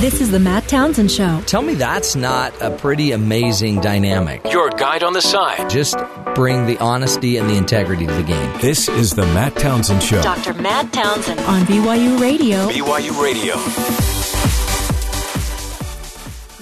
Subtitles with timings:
[0.00, 1.42] This is the Matt Townsend Show.
[1.44, 4.42] Tell me that's not a pretty amazing dynamic.
[4.50, 5.68] Your guide on the side.
[5.68, 5.94] Just
[6.34, 8.60] bring the honesty and the integrity to the game.
[8.62, 10.22] This is the Matt Townsend Show.
[10.22, 10.54] Dr.
[10.54, 12.66] Matt Townsend on BYU Radio.
[12.70, 13.56] BYU Radio.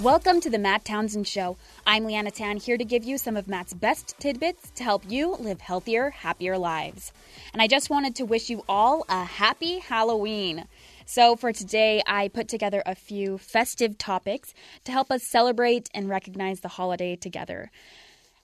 [0.03, 1.57] Welcome to the Matt Townsend Show.
[1.87, 5.37] I'm Leanna Tan here to give you some of Matt's best tidbits to help you
[5.37, 7.13] live healthier, happier lives.
[7.53, 10.67] And I just wanted to wish you all a happy Halloween.
[11.11, 14.53] So, for today, I put together a few festive topics
[14.85, 17.71] to help us celebrate and recognize the holiday together.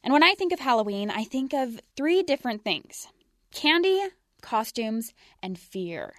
[0.02, 3.08] And when I think of Halloween, I think of three different things
[3.52, 4.00] candy,
[4.40, 5.12] costumes,
[5.42, 6.14] and fear.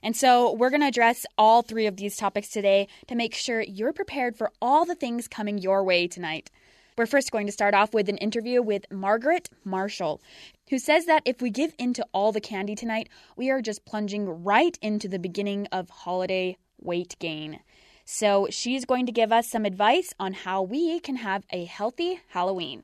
[0.00, 3.60] And so we're going to address all three of these topics today to make sure
[3.60, 6.52] you're prepared for all the things coming your way tonight.
[6.96, 10.20] We're first going to start off with an interview with Margaret Marshall,
[10.68, 13.84] who says that if we give in to all the candy tonight, we are just
[13.84, 17.60] plunging right into the beginning of holiday weight gain.
[18.04, 22.20] So she's going to give us some advice on how we can have a healthy
[22.28, 22.82] Halloween.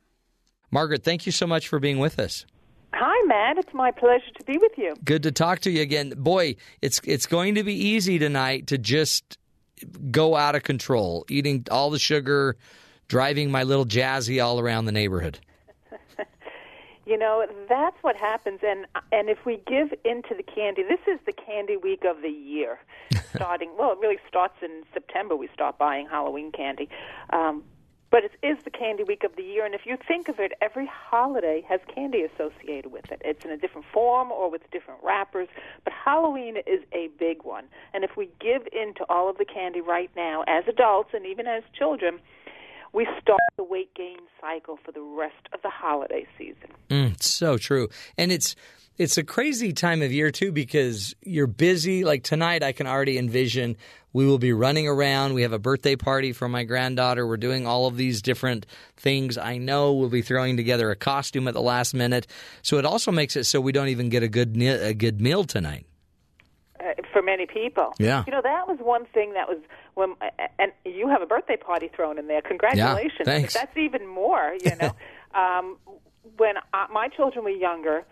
[0.70, 2.46] Margaret, thank you so much for being with us.
[2.94, 3.58] Hi, Matt.
[3.58, 4.94] It's my pleasure to be with you.
[5.04, 6.14] Good to talk to you again.
[6.16, 9.36] Boy, it's it's going to be easy tonight to just
[10.10, 12.56] go out of control, eating all the sugar,
[13.08, 15.38] driving my little jazzy all around the neighborhood.
[17.08, 21.20] You know, that's what happens and and if we give into the candy, this is
[21.24, 22.80] the candy week of the year.
[23.32, 26.88] Starting, well, it really starts in September we start buying Halloween candy.
[27.30, 27.62] Um
[28.10, 30.52] but it is the candy week of the year, and if you think of it,
[30.60, 33.20] every holiday has candy associated with it.
[33.24, 35.48] It's in a different form or with different wrappers,
[35.84, 37.64] but Halloween is a big one.
[37.92, 41.26] And if we give in to all of the candy right now, as adults and
[41.26, 42.20] even as children,
[42.97, 46.70] we start the weight gain cycle for the rest of the holiday season.
[46.89, 48.56] Mm, so true, and it's
[48.97, 52.05] it's a crazy time of year too because you're busy.
[52.05, 53.77] Like tonight, I can already envision
[54.14, 55.34] we will be running around.
[55.34, 57.27] We have a birthday party for my granddaughter.
[57.27, 58.64] We're doing all of these different
[58.97, 59.36] things.
[59.36, 62.27] I know we'll be throwing together a costume at the last minute.
[62.62, 65.44] So it also makes it so we don't even get a good a good meal
[65.44, 65.84] tonight.
[66.81, 66.94] Uh,
[67.26, 68.25] many people, yeah.
[68.26, 69.59] You know that was one thing that was
[69.94, 70.14] when,
[70.59, 72.41] and you have a birthday party thrown in there.
[72.41, 73.12] Congratulations!
[73.19, 73.54] Yeah, thanks.
[73.54, 74.54] That's even more.
[74.64, 74.92] You know,
[75.38, 75.76] um,
[76.38, 78.04] when I, my children were younger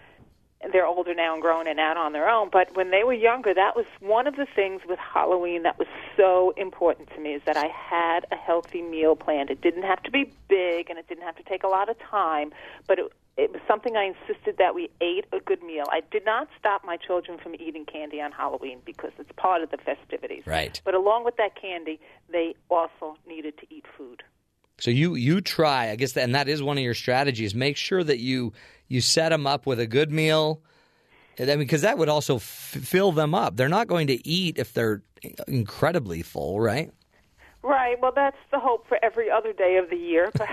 [0.73, 2.49] they're older now and grown and out on their own.
[2.51, 5.89] But when they were younger, that was one of the things with Halloween that was
[6.17, 9.51] so important to me is that I had a healthy meal planned.
[9.51, 11.99] It didn't have to be big and it didn't have to take a lot of
[11.99, 12.53] time,
[12.87, 15.85] but it, it was something I insisted that we ate a good meal.
[15.91, 19.71] I did not stop my children from eating candy on Halloween because it's part of
[19.71, 20.47] the festivities.
[20.47, 20.81] Right.
[20.85, 21.99] But along with that candy,
[22.31, 24.23] they also needed to eat food.
[24.79, 27.55] So you you try, I guess, that, and that is one of your strategies.
[27.55, 28.53] Make sure that you
[28.89, 30.61] you set them up with a good meal.
[31.39, 33.57] I mean, because that would also f- fill them up.
[33.57, 35.03] They're not going to eat if they're
[35.49, 36.93] incredibly full, right?
[37.63, 38.01] Right.
[38.01, 40.31] Well, that's the hope for every other day of the year.
[40.37, 40.49] But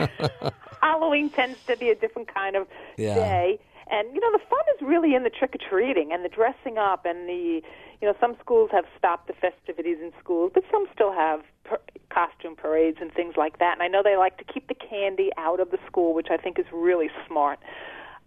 [0.81, 2.67] Halloween tends to be a different kind of
[2.97, 3.15] Yeah.
[3.15, 3.59] day.
[3.91, 6.77] And you know, the fun is really in the trick or treating and the dressing
[6.77, 7.61] up and the
[8.01, 11.79] you know, some schools have stopped the festivities in schools, but some still have per-
[12.09, 13.73] costume parades and things like that.
[13.73, 16.37] And I know they like to keep the candy out of the school, which I
[16.37, 17.59] think is really smart.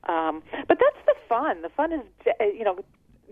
[0.08, 1.62] Um, but that's the fun.
[1.62, 2.02] The fun is,
[2.40, 2.84] uh, you know,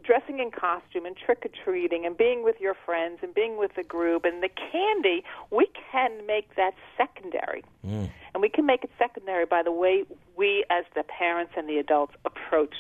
[0.03, 3.75] dressing in costume and trick or treating and being with your friends and being with
[3.77, 4.25] the group.
[4.25, 7.65] And the candy, we can make that secondary.
[7.87, 8.11] Mm.
[8.35, 10.05] And we can make it secondary by the way
[10.37, 12.75] we, as the parents and the adults, approach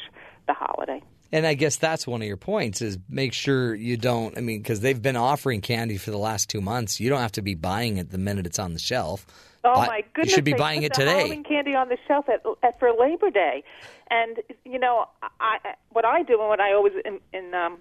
[0.49, 1.03] the holiday.
[1.33, 4.37] And I guess that's one of your points is make sure you don't.
[4.37, 7.01] I mean, because they've been offering candy for the last two months.
[7.01, 9.27] You don't have to be buying it the minute it's on the shelf.
[9.65, 10.33] Oh Buy- my goodness!
[10.33, 11.19] You should be buying it today.
[11.21, 13.65] Halloween candy on the shelf at, at for Labor Day,
[14.11, 15.07] and you know,
[15.41, 15.57] I,
[15.91, 17.79] what I do and what I always in, in, um,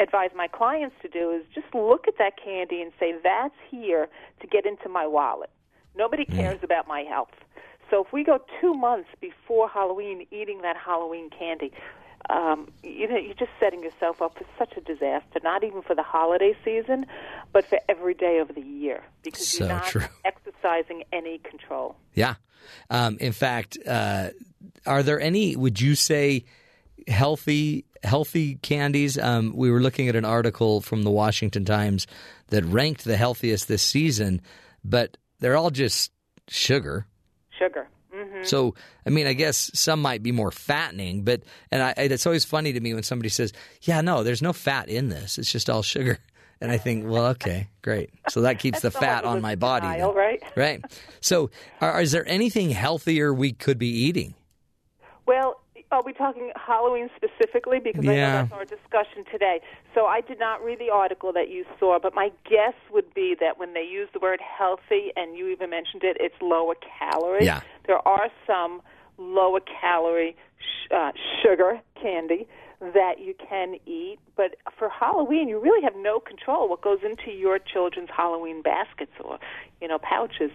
[0.00, 4.08] advise my clients to do is just look at that candy and say, "That's here
[4.40, 5.50] to get into my wallet."
[5.96, 6.34] Nobody Mm.
[6.36, 7.30] cares about my health.
[7.90, 11.70] So if we go two months before Halloween eating that Halloween candy,
[12.34, 15.38] um, you know, you're just setting yourself up for such a disaster.
[15.44, 17.06] Not even for the holiday season,
[17.52, 20.02] but for every day of the year, because So you're not true.
[20.24, 21.96] exercising any control.
[22.12, 22.34] Yeah.
[22.90, 24.30] Um, in fact, uh,
[24.84, 25.54] are there any?
[25.54, 26.44] Would you say
[27.06, 29.16] healthy healthy candies?
[29.16, 32.06] Um, we were looking at an article from the Washington Times
[32.48, 34.40] that ranked the healthiest this season,
[34.84, 36.10] but they're all just
[36.48, 37.06] sugar.
[37.56, 37.86] Sugar.
[38.14, 38.74] Hmm So,
[39.06, 42.72] I mean, I guess some might be more fattening, but and I, it's always funny
[42.72, 43.52] to me when somebody says,
[43.82, 45.38] "Yeah, no, there's no fat in this.
[45.38, 46.18] It's just all sugar."
[46.60, 48.10] And I think, well, okay, great.
[48.28, 50.42] So that keeps the fat on my body, denial, right?
[50.56, 50.82] Right.
[51.20, 51.50] So,
[51.80, 54.34] are, is there anything healthier we could be eating?
[55.26, 55.60] Well,
[55.94, 57.78] Are we talking Halloween specifically?
[57.78, 59.60] Because I know that's our discussion today.
[59.94, 63.36] So I did not read the article that you saw, but my guess would be
[63.40, 67.44] that when they use the word healthy, and you even mentioned it, it's lower calorie.
[67.44, 67.60] Yeah.
[67.86, 68.82] There are some
[69.18, 71.12] lower calorie sh- uh,
[71.42, 72.48] sugar candy
[72.80, 77.30] that you can eat, but for Halloween, you really have no control what goes into
[77.30, 79.38] your children's Halloween baskets or,
[79.80, 80.50] you know, pouches.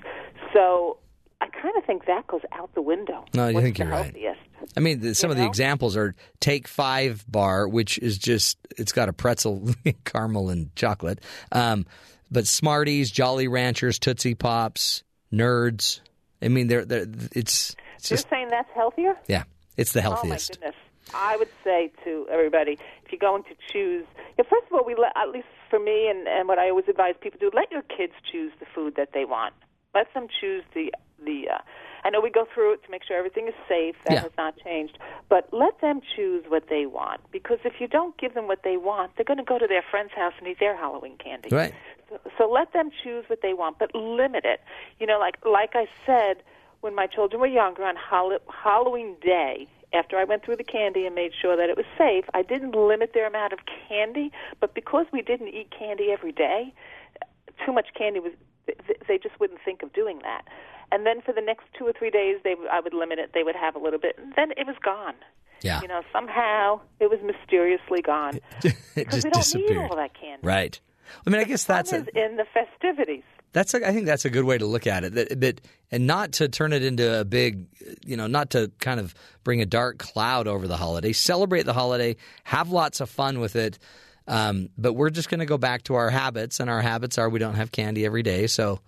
[0.54, 0.98] So
[1.42, 3.26] I kind of think that goes out the window.
[3.34, 4.04] No, I What's think you're right.
[4.06, 4.40] healthiest?
[4.76, 8.92] I mean, the, some of the examples are Take Five bar, which is just it's
[8.92, 9.70] got a pretzel,
[10.06, 11.22] caramel, and chocolate.
[11.52, 11.86] Um,
[12.30, 15.04] but Smarties, Jolly Ranchers, Tootsie Pops,
[15.34, 16.02] Nerds.
[16.42, 19.16] I mean, they're, they're it's it's You're saying that's healthier?
[19.28, 19.44] yeah,
[19.78, 20.58] it's the healthiest.
[20.58, 20.82] Oh my goodness!
[21.14, 22.74] I would say to everybody,
[23.06, 24.06] if you're going to choose,
[24.38, 27.16] first of all, we let, at least for me, and and what I always advise
[27.22, 29.54] people to do, let your kids choose the food that they want.
[29.96, 30.94] Let them choose the
[31.26, 31.50] the.
[31.50, 31.58] Uh,
[32.04, 33.96] I know we go through it to make sure everything is safe.
[34.06, 34.22] That Yeah.
[34.22, 37.20] has not changed, but let them choose what they want.
[37.32, 39.82] Because if you don't give them what they want, they're going to go to their
[39.92, 41.50] friend's house and eat their Halloween candy.
[41.52, 41.74] Right.
[42.10, 44.62] So, so let them choose what they want, but limit it.
[45.00, 46.42] You know, like like I said,
[46.82, 51.06] when my children were younger on Hall- Halloween Day, after I went through the candy
[51.06, 54.32] and made sure that it was safe, I didn't limit their amount of candy.
[54.62, 56.74] But because we didn't eat candy every day,
[57.66, 58.32] too much candy was
[59.08, 60.44] they just wouldn't think of doing that.
[60.92, 63.32] And then for the next two or three days, they I would limit it.
[63.34, 65.16] They would have a little bit, and then it was gone.
[65.62, 68.40] Yeah, You know, somehow it was mysteriously gone
[68.96, 69.70] it just disappeared.
[69.72, 70.48] need all that candy.
[70.48, 70.80] Right.
[71.28, 73.24] I mean, I guess that's a, in the festivities.
[73.52, 75.16] that's a, I think that's a good way to look at it.
[75.16, 77.66] That, that and not to turn it into a big,
[78.06, 79.14] you know, not to kind of
[79.44, 81.12] bring a dark cloud over the holiday.
[81.12, 82.16] Celebrate the holiday,
[82.46, 83.80] have lots of fun with it.
[84.30, 87.28] Um, but we're just going to go back to our habits, and our habits are
[87.28, 88.48] we don't have candy every day.
[88.48, 88.80] So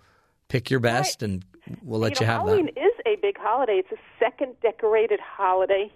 [0.48, 1.44] pick your best, and
[1.82, 2.78] we'll let you, know, have Halloween that.
[2.80, 3.74] is a big holiday.
[3.78, 5.90] It's the second decorated holiday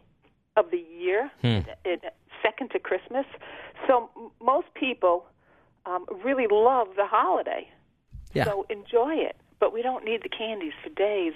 [0.57, 1.61] of the year, Hmm.
[1.85, 2.03] it,
[2.43, 3.27] second to Christmas.
[3.87, 5.27] So m- most people
[5.85, 7.69] um, really love the holiday.
[8.33, 8.45] Yeah.
[8.45, 9.37] So enjoy it.
[9.59, 11.33] But we don't need the candies for days,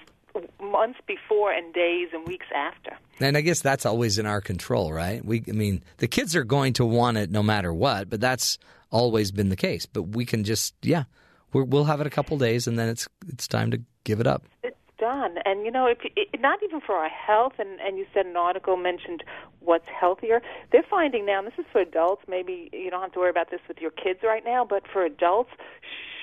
[0.62, 2.92] months before, and days and weeks after.
[3.18, 5.24] And I guess that's always in our control, right?
[5.24, 8.58] We, I mean, the kids are going to want it no matter what, but that's
[8.90, 9.86] always been the case.
[9.86, 11.04] But we can just, yeah,
[11.52, 14.26] we're, we'll have it a couple days, and then it's it's time to give it
[14.26, 14.44] up.
[14.62, 15.36] It's done.
[15.44, 18.36] And you know, if it, not even for our health, and, and you said an
[18.36, 19.24] article mentioned
[19.60, 20.42] what's healthier.
[20.72, 22.22] They're finding now, and this is for adults.
[22.28, 25.04] Maybe you don't have to worry about this with your kids right now, but for
[25.04, 25.50] adults,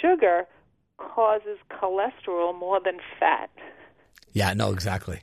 [0.01, 0.47] sugar
[0.97, 3.49] causes cholesterol more than fat.
[4.33, 5.21] Yeah, no, exactly.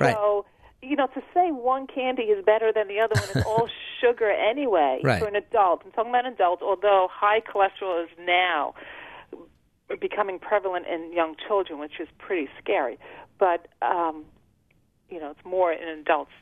[0.00, 0.14] Right.
[0.14, 0.44] So,
[0.82, 3.68] you know, to say one candy is better than the other one it's all
[4.00, 5.20] sugar anyway Right.
[5.20, 5.82] for an adult.
[5.84, 8.74] I'm talking about an adult, although high cholesterol is now
[10.00, 12.98] becoming prevalent in young children, which is pretty scary.
[13.38, 14.24] But, um,
[15.08, 16.32] you know, it's more in adults.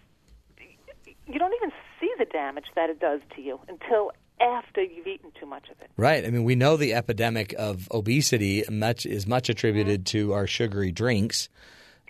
[1.27, 5.31] You don't even see the damage that it does to you until after you've eaten
[5.39, 5.91] too much of it.
[5.97, 6.25] Right.
[6.25, 10.93] I mean, we know the epidemic of obesity much is much attributed to our sugary
[10.93, 11.49] drinks.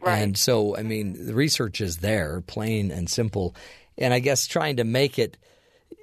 [0.02, 0.18] Right.
[0.18, 3.54] And so, I mean, the research is there, plain and simple.
[3.96, 5.36] And I guess trying to make it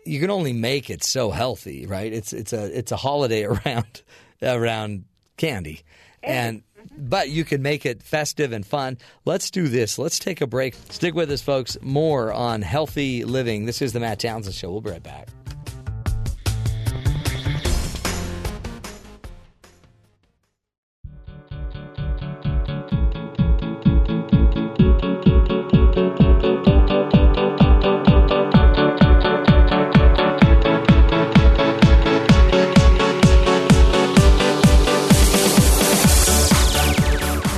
[0.05, 2.11] you can only make it so healthy, right?
[2.11, 4.01] It's it's a it's a holiday around
[4.41, 5.05] around
[5.37, 5.81] candy.
[6.23, 6.63] And
[6.97, 8.97] but you can make it festive and fun.
[9.25, 9.97] Let's do this.
[9.97, 10.75] Let's take a break.
[10.89, 11.77] Stick with us, folks.
[11.81, 13.65] More on healthy living.
[13.65, 14.71] This is the Matt Townsend Show.
[14.71, 15.29] We'll be right back.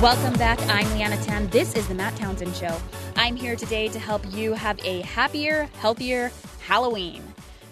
[0.04, 0.60] Welcome back.
[0.68, 1.48] I'm Leanna Tan.
[1.48, 2.76] This is the Matt Townsend Show.
[3.16, 6.30] I'm here today to help you have a happier, healthier
[6.60, 7.22] Halloween.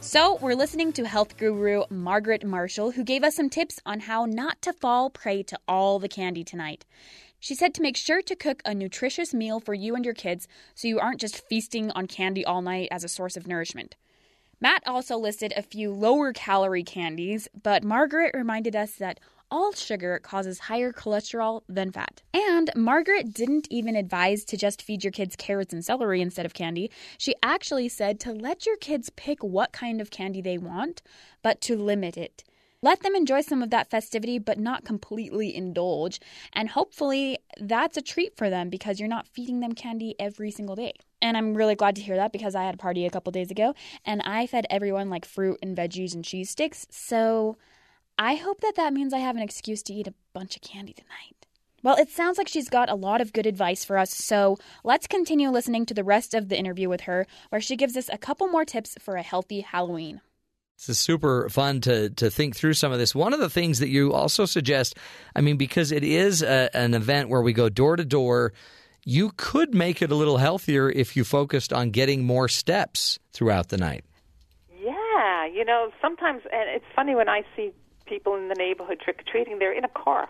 [0.00, 4.24] So, we're listening to health guru Margaret Marshall, who gave us some tips on how
[4.24, 6.86] not to fall prey to all the candy tonight.
[7.38, 10.48] She said to make sure to cook a nutritious meal for you and your kids
[10.74, 13.94] so you aren't just feasting on candy all night as a source of nourishment.
[14.58, 19.20] Matt also listed a few lower calorie candies, but Margaret reminded us that
[19.52, 22.22] all sugar causes higher cholesterol than fat.
[22.32, 26.54] And Margaret didn't even advise to just feed your kids carrots and celery instead of
[26.54, 26.90] candy.
[27.18, 31.02] She actually said to let your kids pick what kind of candy they want,
[31.42, 32.44] but to limit it.
[32.80, 36.18] Let them enjoy some of that festivity, but not completely indulge.
[36.52, 40.74] And hopefully, that's a treat for them because you're not feeding them candy every single
[40.74, 40.94] day.
[41.20, 43.52] And I'm really glad to hear that because I had a party a couple days
[43.52, 46.86] ago and I fed everyone like fruit and veggies and cheese sticks.
[46.90, 47.56] So
[48.18, 50.92] I hope that that means I have an excuse to eat a bunch of candy
[50.92, 51.46] tonight.
[51.82, 55.08] Well, it sounds like she's got a lot of good advice for us, so let's
[55.08, 58.18] continue listening to the rest of the interview with her, where she gives us a
[58.18, 60.20] couple more tips for a healthy Halloween.
[60.76, 63.14] It's super fun to to think through some of this.
[63.14, 64.96] One of the things that you also suggest,
[65.34, 68.52] I mean, because it is a, an event where we go door to door,
[69.04, 73.68] you could make it a little healthier if you focused on getting more steps throughout
[73.68, 74.04] the night.
[74.80, 77.72] Yeah, you know, sometimes, and it's funny when I see
[78.12, 80.28] people in the neighborhood trick or treating, they're in a car,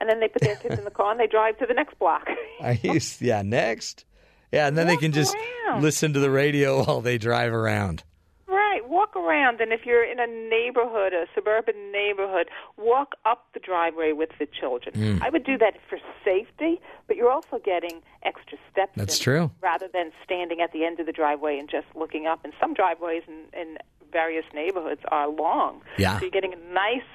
[0.00, 1.98] and then they put their kids in the car and they drive to the next
[1.98, 2.26] block.
[2.60, 4.04] I used, yeah, next.
[4.52, 5.34] Yeah, and then they can just
[5.68, 5.82] around.
[5.82, 8.04] listen to the radio while they drive around.
[8.46, 13.60] Right, walk around, and if you're in a neighborhood, a suburban neighborhood, walk up the
[13.60, 14.94] driveway with the children.
[14.94, 15.22] Mm.
[15.22, 18.92] I would do that for safety, but you're also getting extra steps.
[18.96, 19.50] That's in, true.
[19.62, 22.40] Rather than standing at the end of the driveway and just looking up.
[22.44, 23.78] And some driveways in, in
[24.12, 26.18] various neighborhoods are long, Yeah.
[26.18, 27.08] so you're getting a nice,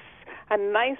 [0.50, 0.98] a nice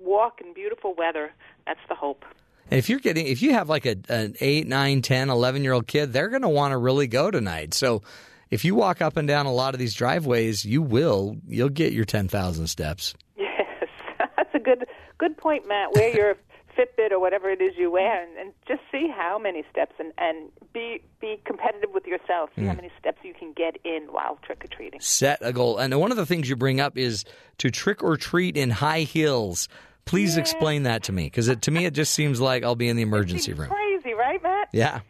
[0.00, 1.32] walk in beautiful weather.
[1.66, 2.24] That's the hope.
[2.70, 5.72] And if you're getting, if you have like a, an 8, 9, 10, 11 year
[5.72, 7.74] old kid, they're going to want to really go tonight.
[7.74, 8.02] So
[8.50, 11.92] if you walk up and down a lot of these driveways, you will, you'll get
[11.92, 13.14] your 10,000 steps.
[13.36, 13.88] Yes,
[14.36, 14.84] that's a good
[15.16, 15.94] good point, Matt.
[15.94, 16.36] Wear your
[16.80, 20.12] Fitbit or whatever it is you wear, and, and just see how many steps, and,
[20.16, 22.50] and be be competitive with yourself.
[22.56, 25.00] See how many steps you can get in while trick or treating.
[25.00, 25.78] Set a goal.
[25.78, 27.24] And one of the things you bring up is
[27.58, 29.68] to trick or treat in high heels.
[30.06, 32.96] Please explain that to me because to me it just seems like I'll be in
[32.96, 33.68] the emergency room.
[33.68, 34.68] Crazy, right, Matt?
[34.72, 35.00] Yeah.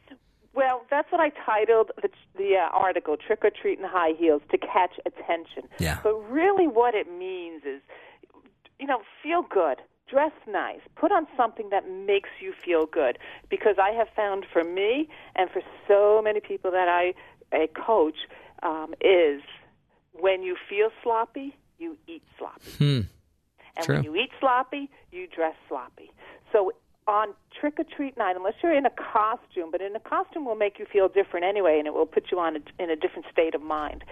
[0.52, 4.42] Well, that's what I titled the, the uh, article "Trick or Treat in High Heels"
[4.50, 5.70] to catch attention.
[5.78, 6.00] Yeah.
[6.02, 7.80] But really, what it means is,
[8.78, 9.78] you know, feel good,
[10.10, 13.18] dress nice, put on something that makes you feel good.
[13.48, 17.14] Because I have found for me and for so many people that I,
[17.52, 18.16] I coach
[18.62, 19.42] um, is
[20.12, 22.70] when you feel sloppy, you eat sloppy.
[22.78, 23.00] Hmm.
[23.76, 23.94] And True.
[23.96, 26.10] when you eat sloppy, you dress sloppy.
[26.52, 26.72] So
[27.06, 30.54] on trick or treat night, unless you're in a costume, but in a costume will
[30.54, 33.26] make you feel different anyway, and it will put you on a, in a different
[33.32, 34.04] state of mind.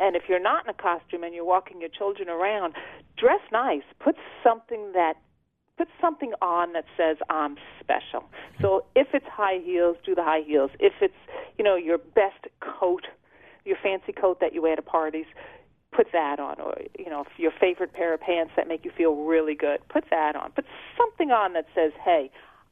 [0.00, 2.74] And if you're not in a costume and you're walking your children around,
[3.16, 3.82] dress nice.
[3.98, 5.14] Put something that
[5.78, 8.24] put something on that says I'm special.
[8.60, 10.70] So if it's high heels, do the high heels.
[10.78, 11.14] If it's
[11.56, 13.06] you know your best coat,
[13.64, 15.26] your fancy coat that you wear to parties,
[15.92, 16.60] put that on.
[16.60, 20.04] Or you know your favorite pair of pants that make you feel really good, put
[20.10, 20.50] that on.
[20.52, 20.66] Put
[20.98, 22.30] something on that says, Hey,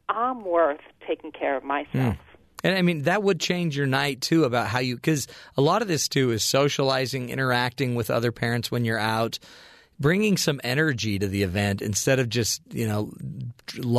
[0.09, 2.17] I'm worth taking care of myself.
[2.17, 2.23] Hmm.
[2.65, 5.83] And I mean, that would change your night too about how you, because a lot
[5.83, 9.39] of this too is socializing, interacting with other parents when you're out,
[9.99, 13.13] bringing some energy to the event instead of just, you know,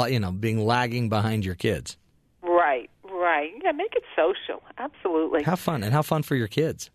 [0.09, 1.97] you know, being lagging behind your kids.
[2.41, 3.51] Right, right.
[3.63, 4.61] Yeah, make it social.
[4.77, 5.43] Absolutely.
[5.43, 6.89] Have fun and have fun for your kids.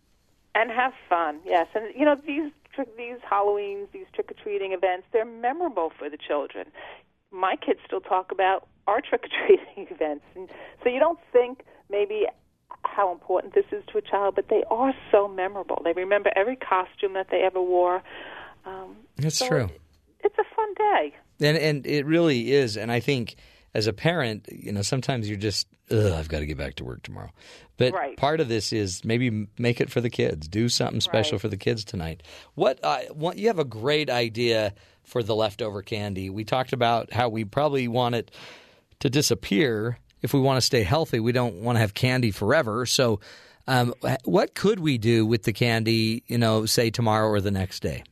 [0.55, 1.39] and have fun.
[1.45, 2.51] Yes, and you know these
[2.97, 6.65] these Halloweens, these trick or treating events, they're memorable for the children.
[7.31, 10.49] My kids still talk about our trick or treating events, and
[10.83, 12.25] so you don't think maybe
[12.83, 15.81] how important this is to a child, but they are so memorable.
[15.83, 18.01] They remember every costume that they ever wore.
[18.65, 19.65] Um, That's so true.
[19.65, 19.81] it-
[20.23, 21.13] it's a fun day.
[21.41, 22.77] And and it really is.
[22.77, 23.35] And I think
[23.73, 26.83] as a parent, you know, sometimes you're just, ugh, I've got to get back to
[26.83, 27.31] work tomorrow.
[27.77, 28.15] But Right.
[28.15, 30.47] part of this is maybe make it for the kids.
[30.47, 31.41] Do something special Right.
[31.41, 32.21] for the kids tonight.
[32.53, 36.29] What, uh, what you have a great idea for the leftover candy.
[36.29, 38.31] We talked about how we probably want it
[38.99, 41.19] to disappear if we want to stay healthy.
[41.19, 42.85] We don't want to have candy forever.
[42.85, 43.19] So,
[43.67, 43.93] um,
[44.23, 46.23] what could we do with the candy?
[46.27, 48.03] You know, say tomorrow or the next day.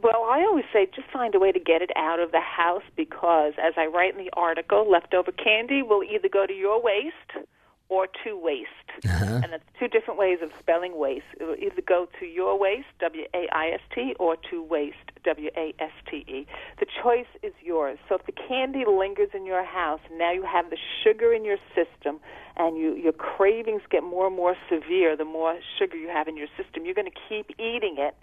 [0.00, 2.84] Well, I always say just find a way to get it out of the house
[2.96, 7.46] because, as I write in the article, leftover candy will either go to your waste
[7.88, 8.68] or to waste.
[9.04, 9.40] Uh-huh.
[9.42, 11.24] And that's two different ways of spelling waste.
[11.40, 14.96] It will either go to your waste, W A I S T, or to waste,
[15.24, 16.46] W A S T E.
[16.78, 17.98] The choice is yours.
[18.08, 21.58] So if the candy lingers in your house, now you have the sugar in your
[21.74, 22.20] system,
[22.56, 26.36] and you, your cravings get more and more severe the more sugar you have in
[26.36, 26.84] your system.
[26.84, 28.14] You're going to keep eating it.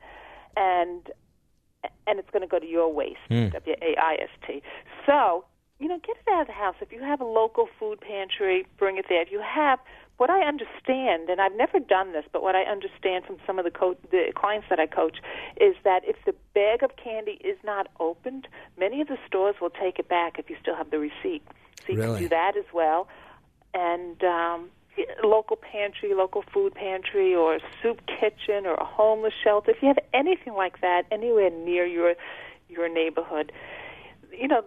[0.55, 1.09] And
[2.07, 4.61] and it's going to go to your waste, W A I S T.
[5.05, 5.45] So,
[5.79, 6.75] you know, get it out of the house.
[6.81, 9.21] If you have a local food pantry, bring it there.
[9.21, 9.79] If you have,
[10.17, 13.65] what I understand, and I've never done this, but what I understand from some of
[13.65, 15.17] the, co- the clients that I coach
[15.59, 18.47] is that if the bag of candy is not opened,
[18.79, 21.43] many of the stores will take it back if you still have the receipt.
[21.85, 22.13] So you Really?
[22.13, 23.09] can do that as well.
[23.73, 24.69] And um,
[25.23, 29.71] local pantry, local food pantry, or a soup kitchen, or a homeless shelter.
[29.71, 32.15] If you have anything like that anywhere near your
[32.69, 33.51] your neighborhood,
[34.31, 34.63] you know,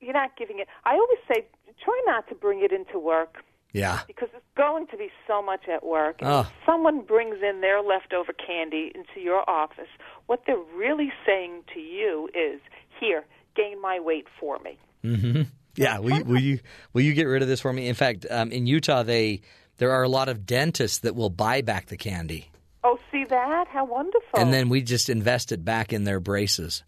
[0.00, 0.68] you're not giving it.
[0.84, 1.46] I always say,
[1.82, 3.42] try not to bring it into work
[3.72, 4.00] Yeah.
[4.06, 6.18] because it's going to be so much at work.
[6.22, 6.40] Oh.
[6.40, 9.88] if someone brings in their leftover candy into your office,
[10.26, 12.60] what they're really saying to you is,
[12.98, 13.24] here,
[13.56, 14.78] gain my weight for me.
[15.04, 15.42] Mm-hmm.
[15.76, 16.58] Yeah, will you, will you
[16.92, 17.88] will you get rid of this for me?
[17.88, 19.40] In fact, um, in Utah, they
[19.78, 22.50] there are a lot of dentists that will buy back the candy,
[22.82, 23.68] Oh, see that?
[23.68, 24.38] How wonderful!
[24.38, 26.82] and then we just invest it back in their braces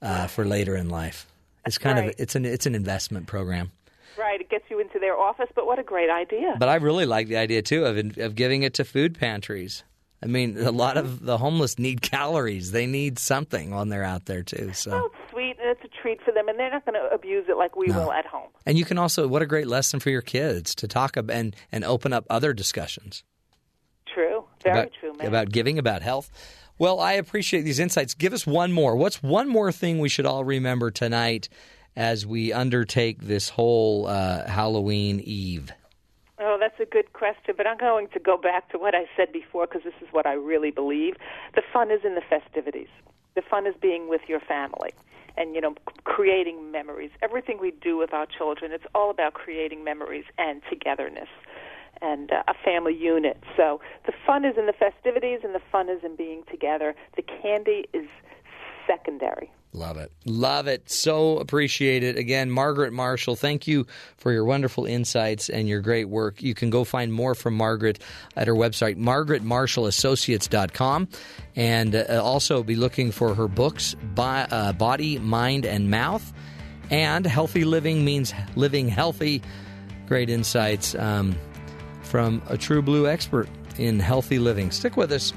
[0.00, 1.26] uh, for later in life.
[1.66, 2.08] It's kind right.
[2.08, 3.70] of it's an it's an investment program.
[4.18, 5.48] right, it gets you into their office.
[5.54, 6.56] But what a great idea!
[6.58, 9.84] But I really like the idea too of of giving it to food pantries.
[10.22, 12.70] I mean, a lot of the homeless need calories.
[12.70, 14.72] They need something when they're out there too.
[14.72, 14.92] So.
[14.92, 17.46] Well, it's sweet and it's a treat for them, and they're not going to abuse
[17.48, 18.48] it like we will at home.
[18.66, 21.56] And you can also, what a great lesson for your kids to talk about and,
[21.70, 23.24] and open up other discussions
[24.12, 25.26] True, very about, true, man.
[25.26, 26.30] about giving, about health.
[26.78, 28.14] Well, I appreciate these insights.
[28.14, 28.96] Give us one more.
[28.96, 31.48] What's one more thing we should all remember tonight
[31.96, 35.72] as we undertake this whole uh, Halloween Eve?
[36.38, 39.32] Oh, that's a good question, but I'm going to go back to what I said
[39.32, 41.14] before because this is what I really believe.
[41.54, 42.88] The fun is in the festivities.
[43.34, 44.90] The fun is being with your family
[45.36, 45.74] and, you know,
[46.04, 47.10] creating memories.
[47.22, 51.28] Everything we do with our children, it's all about creating memories and togetherness
[52.00, 53.38] and uh, a family unit.
[53.56, 56.94] So the fun is in the festivities and the fun is in being together.
[57.16, 58.06] The candy is
[58.86, 59.50] secondary.
[59.74, 60.12] Love it.
[60.26, 60.90] Love it.
[60.90, 62.18] So appreciate it.
[62.18, 63.86] Again, Margaret Marshall, thank you
[64.18, 66.42] for your wonderful insights and your great work.
[66.42, 67.98] You can go find more from Margaret
[68.36, 71.08] at her website, margaretmarshallassociates.com,
[71.56, 76.34] and uh, also be looking for her books, Bo- uh, Body, Mind, and Mouth,
[76.90, 79.40] and Healthy Living Means Living Healthy.
[80.06, 81.34] Great insights um,
[82.02, 83.48] from a true blue expert
[83.78, 84.70] in healthy living.
[84.70, 85.32] Stick with us.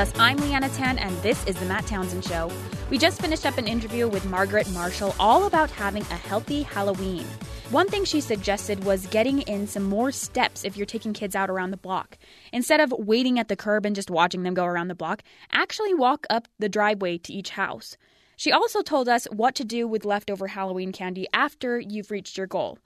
[0.00, 0.12] Us.
[0.18, 2.50] I'm Leanna Tan, and this is The Matt Townsend Show.
[2.88, 7.26] We just finished up an interview with Margaret Marshall all about having a healthy Halloween.
[7.68, 11.50] One thing she suggested was getting in some more steps if you're taking kids out
[11.50, 12.16] around the block.
[12.50, 15.22] Instead of waiting at the curb and just watching them go around the block,
[15.52, 17.98] actually walk up the driveway to each house.
[18.36, 22.46] She also told us what to do with leftover Halloween candy after you've reached your
[22.46, 22.78] goal.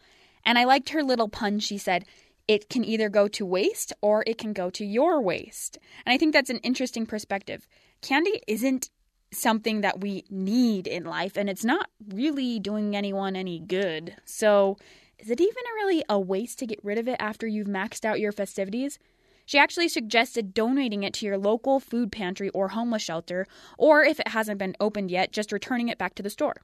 [0.45, 1.61] And I liked her little pun.
[1.61, 2.05] She said,
[2.47, 5.79] it can either go to waste or it can go to your waste.
[6.05, 7.67] And I think that's an interesting perspective.
[8.03, 8.91] Candy isn't
[9.33, 14.17] something that we need in life, and it's not really doing anyone any good.
[14.25, 14.77] So,
[15.19, 18.21] is it even really a waste to get rid of it after you've maxed out
[18.21, 18.99] your festivities?
[19.47, 23.47] She actually suggested donating it to your local food pantry or homeless shelter,
[23.79, 26.57] or if it hasn't been opened yet, just returning it back to the store.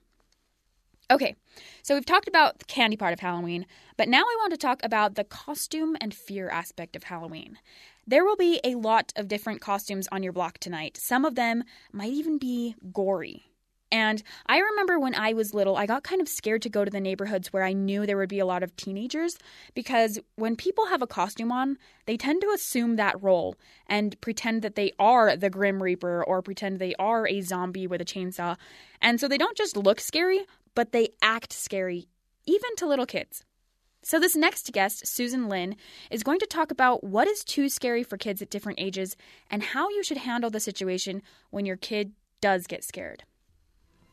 [1.11, 1.35] Okay,
[1.83, 4.79] so we've talked about the candy part of Halloween, but now I want to talk
[4.85, 7.59] about the costume and fear aspect of Halloween.
[8.07, 10.97] There will be a lot of different costumes on your block tonight.
[10.97, 13.51] Some of them might even be gory.
[13.93, 16.91] And I remember when I was little, I got kind of scared to go to
[16.91, 19.37] the neighborhoods where I knew there would be a lot of teenagers
[19.75, 23.57] because when people have a costume on, they tend to assume that role
[23.89, 28.01] and pretend that they are the Grim Reaper or pretend they are a zombie with
[28.01, 28.57] a chainsaw.
[29.03, 32.09] And so they don't just look scary, but they act scary,
[32.47, 33.45] even to little kids.
[34.03, 35.77] So, this next guest, Susan Linn,
[36.11, 39.15] is going to talk about what is too scary for kids at different ages
[39.51, 43.25] and how you should handle the situation when your kid does get scared.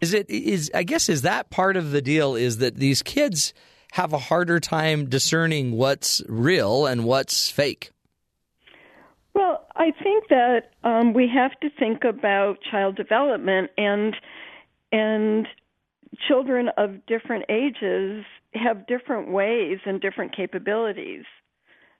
[0.01, 3.53] Is it is I guess is that part of the deal is that these kids
[3.93, 7.91] have a harder time discerning what's real and what's fake.
[9.33, 14.15] Well, I think that um, we have to think about child development and
[14.91, 15.47] and
[16.27, 21.23] children of different ages have different ways and different capabilities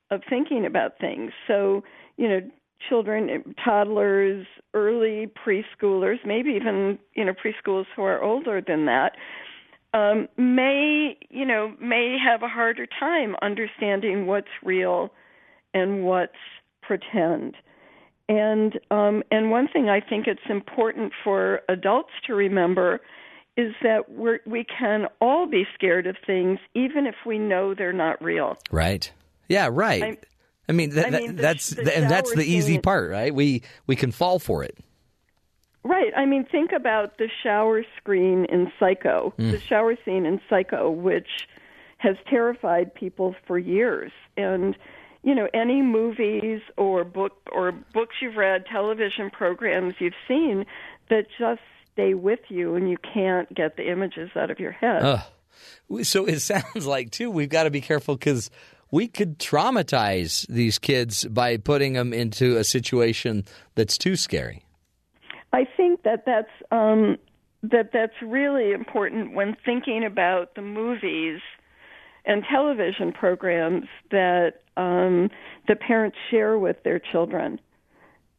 [0.10, 1.32] of thinking about things.
[1.48, 1.84] So,
[2.18, 2.40] you know,
[2.88, 9.14] children, toddlers, early preschoolers, maybe even you know preschoolers who are older than that,
[9.94, 15.12] um, may you know may have a harder time understanding what's real
[15.74, 16.34] and what's
[16.82, 17.56] pretend.
[18.30, 23.02] And um, and one thing I think it's important for adults to remember
[23.58, 27.92] is that we we can all be scared of things, even if we know they're
[27.92, 28.58] not real.
[28.72, 29.12] Right.
[29.50, 29.70] Yeah.
[29.72, 30.04] Right.
[30.04, 30.18] I'm-
[30.70, 33.34] I mean, that, I mean, the- that's the and that's the easy part, right?
[33.34, 34.78] We we can fall for it.
[35.84, 36.12] Right.
[36.16, 39.52] I mean, think about the shower screen in Psycho, mm.
[39.52, 41.48] the shower scene in Psycho, which
[42.00, 44.12] has terrified people for years.
[44.36, 44.76] And
[45.24, 50.66] you know, any movies or book or books you've read, television programs you've seen
[51.10, 51.62] that just
[51.98, 55.04] stay with you, and you can't get the images out of your head.
[55.04, 56.04] Ugh.
[56.04, 58.52] So it sounds like too we've got to be careful because
[58.92, 63.44] we could traumatize these kids by putting them into a situation
[63.76, 64.64] that's too scary.
[65.52, 67.18] I think that that's um,
[67.64, 71.42] that that's really important when thinking about the movies
[72.26, 75.30] and television programs that um,
[75.68, 77.60] the parents share with their children.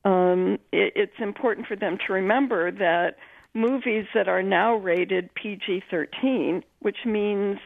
[0.04, 3.16] Um, it, it's important for them to remember that
[3.58, 7.58] movies that are now rated PG 13, which means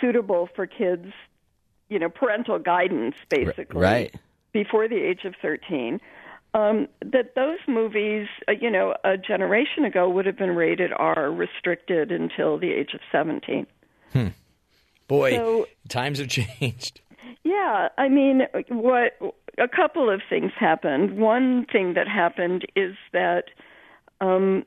[0.00, 1.12] suitable for kids,
[1.88, 4.14] you know, parental guidance, basically, Right.
[4.52, 6.00] before the age of 13,
[6.54, 11.30] um, that those movies, uh, you know, a generation ago would have been rated R,
[11.30, 13.66] restricted until the age of 17.
[15.06, 16.28] Boy, So- times have
[16.60, 17.00] changed.
[17.42, 19.18] Yeah, I mean, what
[19.58, 21.18] a couple of things happened.
[21.18, 23.44] One thing that happened is that
[24.20, 24.64] um,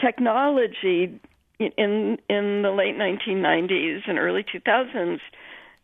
[0.00, 1.20] technology
[1.58, 5.20] in in the late 1990s and early 2000s,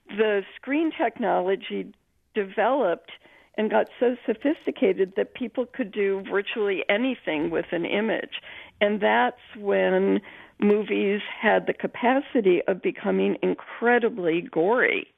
[0.08, 1.92] the screen technology
[2.34, 3.12] developed
[3.56, 8.40] and got so sophisticated that people could do virtually anything with an image.
[8.80, 10.20] And that's when
[10.60, 15.08] movies had the capacity of becoming incredibly gory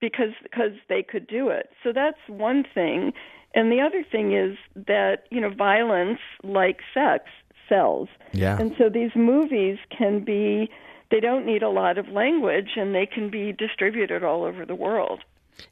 [0.00, 1.70] because because they could do it.
[1.82, 3.12] So that's one thing.
[3.54, 7.24] And the other thing is that, you know, violence like sex
[7.68, 8.08] sells.
[8.32, 8.58] Yeah.
[8.58, 10.70] And so these movies can be
[11.10, 14.74] they don't need a lot of language and they can be distributed all over the
[14.74, 15.20] world.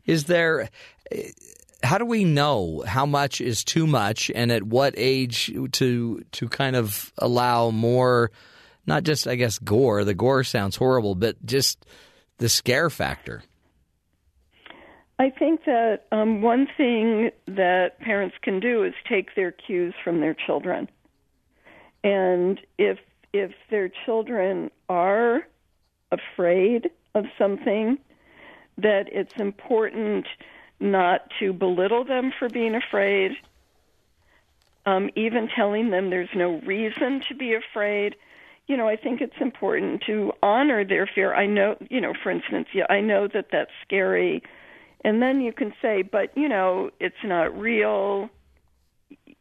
[0.04, 0.68] Is there
[1.82, 6.48] how do we know how much is too much and at what age to to
[6.48, 8.30] kind of allow more
[8.86, 11.84] not just I guess gore, the gore sounds horrible, but just
[12.38, 13.42] the scare factor.
[15.18, 20.20] I think that um, one thing that parents can do is take their cues from
[20.20, 20.88] their children,
[22.02, 22.98] and if
[23.32, 25.46] if their children are
[26.10, 27.98] afraid of something,
[28.78, 30.26] that it's important
[30.80, 33.32] not to belittle them for being afraid.
[34.86, 38.16] Um, even telling them there's no reason to be afraid.
[38.66, 41.34] You know, I think it's important to honor their fear.
[41.34, 44.42] I know, you know, for instance, yeah, I know that that's scary
[45.04, 48.28] and then you can say but you know it's not real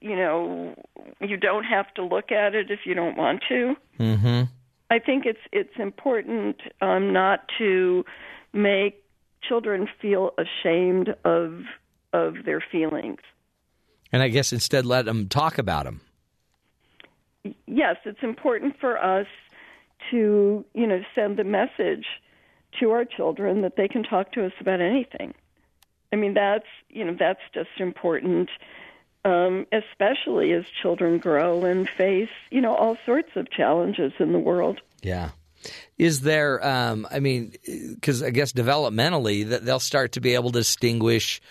[0.02, 0.76] you know
[1.22, 4.48] you don't have to look at it if you don't want to Mhm.
[4.90, 8.06] i think it's it's important um not to
[8.54, 9.04] make
[9.42, 11.64] children feel ashamed of
[12.14, 13.20] of their feelings
[14.12, 16.02] And I guess instead let them talk about them.
[17.68, 19.28] yes it's important for us
[20.12, 22.06] to you know send the message
[22.80, 25.34] to our children that they can talk to us about anything
[26.14, 28.50] i mean that's you know that's just important
[29.26, 34.40] um, especially as children grow and face you know all sorts of challenges in the
[34.40, 35.30] world Yeah.
[35.98, 36.66] Is there?
[36.66, 41.42] Um, I mean, because I guess developmentally that they'll start to be able to distinguish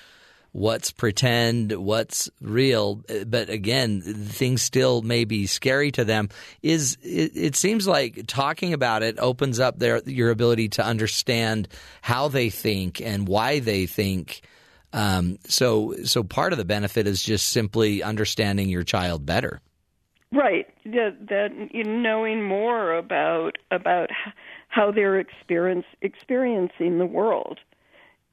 [0.53, 3.03] what's pretend, what's real.
[3.27, 6.31] But again, things still may be scary to them.
[6.63, 11.69] Is it, it seems like talking about it opens up their your ability to understand
[12.01, 14.41] how they think and why they think.
[14.93, 19.61] Um, so, so part of the benefit is just simply understanding your child better.
[20.33, 20.67] Right.
[20.85, 24.11] That, that you know, knowing more about about
[24.69, 27.59] how they're experience experiencing the world,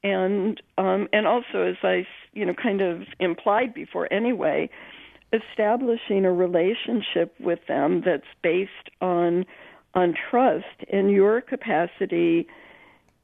[0.02, 4.68] and um, and also as I you know kind of implied before anyway,
[5.32, 9.46] establishing a relationship with them that's based on
[9.94, 12.46] on trust and your capacity,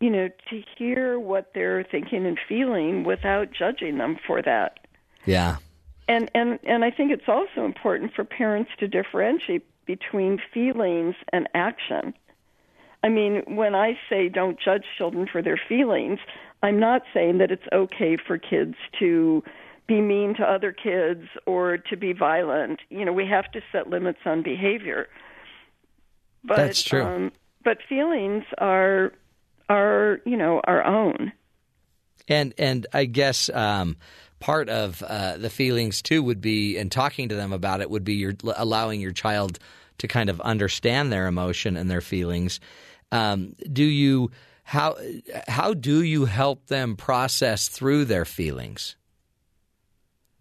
[0.03, 4.81] you know, to hear what they're thinking and feeling without judging them for that
[5.25, 5.57] Yeah.
[6.09, 11.49] and and and I think it's also important for parents to differentiate between feelings and
[11.55, 12.15] action.
[13.05, 16.19] I mean, when I say don't judge children for their feelings,
[16.65, 19.43] I'm not saying that it's okay for kids to
[19.87, 22.81] be mean to other kids or to be violent.
[22.91, 25.09] You know, we have to set limits on behavior.
[26.45, 27.03] But That's true.
[27.05, 27.33] Um,
[27.65, 29.13] but feelings are
[29.73, 31.33] are, you know, our own.
[32.29, 33.97] And and I guess um,
[34.39, 38.05] part of uh, the feelings too would be, and talking to them about it would
[38.05, 39.59] be your allowing your child
[39.99, 42.61] to kind of understand their emotion and their feelings.
[43.11, 44.31] Um, do you
[44.65, 44.97] how
[45.49, 48.97] how do you help them process through their feelings?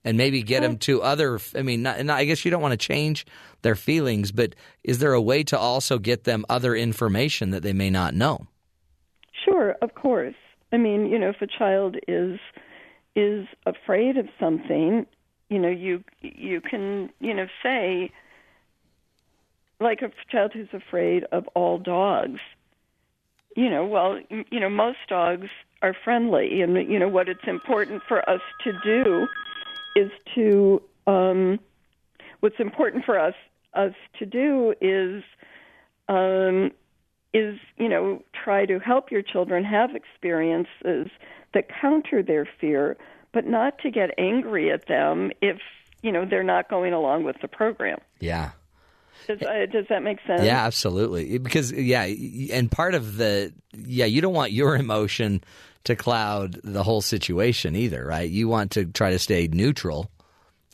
[0.03, 1.39] And maybe get them to other.
[1.55, 3.25] I mean, not, not, I guess you don't want to change
[3.61, 7.73] their feelings, but is there a way to also get them other information that they
[7.73, 8.47] may not know?
[9.81, 10.35] Of course.
[10.71, 12.39] I mean, you know, if a child is
[13.15, 15.05] is afraid of something,
[15.49, 18.11] you know, you you can, you know, say
[19.79, 22.39] like a child who's afraid of all dogs.
[23.55, 25.47] you know, well, you know, most dogs
[25.81, 29.27] are friendly, and you know what it's important for us to do
[29.95, 31.59] is to um,
[32.39, 33.33] what's important for us
[33.73, 35.23] us to do is
[36.07, 36.71] um,
[37.33, 41.07] is you know try to help your children have experiences
[41.53, 42.97] that counter their fear,
[43.31, 45.59] but not to get angry at them if
[46.01, 47.99] you know they're not going along with the program.
[48.19, 48.51] Yeah.
[49.27, 50.41] Does, uh, does that make sense?
[50.41, 51.37] Yeah, absolutely.
[51.37, 55.43] Because yeah, and part of the yeah, you don't want your emotion
[55.83, 58.29] to cloud the whole situation either, right?
[58.29, 60.09] You want to try to stay neutral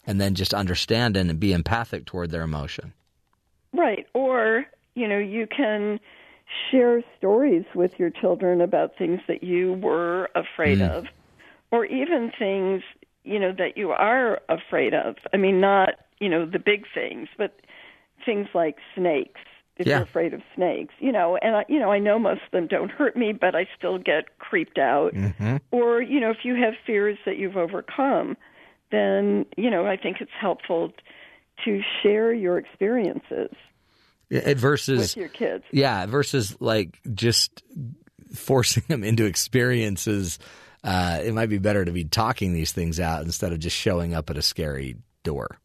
[0.05, 2.93] and then just understand and be empathic toward their emotion.
[3.73, 4.05] Right.
[4.13, 4.65] Or,
[4.95, 5.99] you know, you can
[6.71, 10.89] share stories with your children about things that you were afraid mm.
[10.89, 11.05] of,
[11.71, 12.83] or even things,
[13.23, 15.15] you know, that you are afraid of.
[15.33, 15.89] I mean, not,
[16.19, 17.59] you know, the big things, but
[18.25, 19.41] things like snakes.
[19.77, 19.97] If Yeah.
[19.97, 22.65] you're afraid of snakes, you know, and I, you know, I know most of them
[22.65, 25.13] don't hurt me, but I still get creeped out.
[25.13, 25.57] Mm-hmm.
[25.69, 28.37] Or, you know, if you have fears that you've overcome,
[28.91, 30.93] then, you know, I think it's helpful
[31.63, 33.51] to share your experiences
[34.29, 35.63] Versus with your kids.
[35.71, 37.63] Yeah, versus like just
[38.33, 40.39] forcing them into experiences.
[40.83, 44.13] Uh, it might be better to be talking these things out instead of just showing
[44.13, 45.59] up at a scary door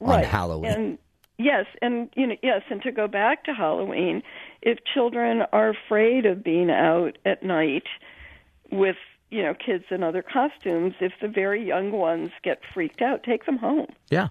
[0.00, 0.24] on right.
[0.24, 0.72] Halloween.
[0.72, 0.98] And
[1.38, 4.22] yes, and you know, yes, and to go back to Halloween,
[4.62, 7.84] if children are afraid of being out at night
[8.70, 8.96] with
[9.30, 13.46] you know kids in other costumes, if the very young ones get freaked out, take
[13.46, 14.28] them home, yeah,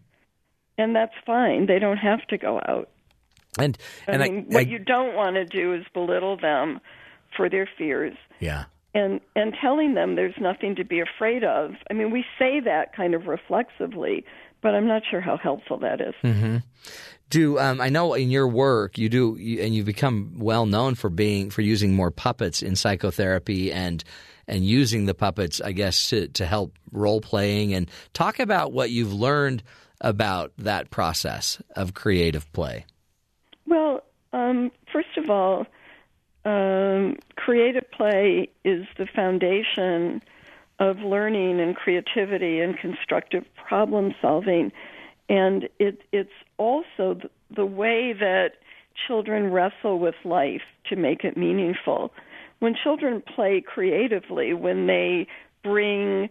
[0.78, 1.66] and that's fine.
[1.68, 2.90] They don't have to go out.
[3.58, 6.80] and I mean, I, what I- you don't want to do is belittle them
[7.36, 8.16] for their fears.
[8.40, 11.72] yeah, and and telling them there's nothing to be afraid of.
[11.90, 14.26] I mean, we say that kind of reflexively,
[14.62, 16.14] but I'm not sure how helpful that is.
[16.22, 16.58] Hmm.
[17.30, 20.96] do um, I know in your work you do you, and you've become well known
[20.96, 24.04] for being for using more puppets in psychotherapy and
[24.48, 28.92] and using the puppets I guess to to help role playing and talk about what
[28.92, 29.64] you've learned
[30.02, 32.86] about that process of creative play.
[33.68, 34.04] Well,
[34.34, 35.66] um, first of all,
[36.46, 40.22] um, creative play is the foundation
[40.80, 44.72] of learning and creativity and constructive problem solving,
[45.30, 48.52] and it, it's also the, the way that
[49.08, 52.14] children wrestle with life to make it meaningful.
[52.60, 55.28] When children play creatively, when they
[55.64, 56.30] bring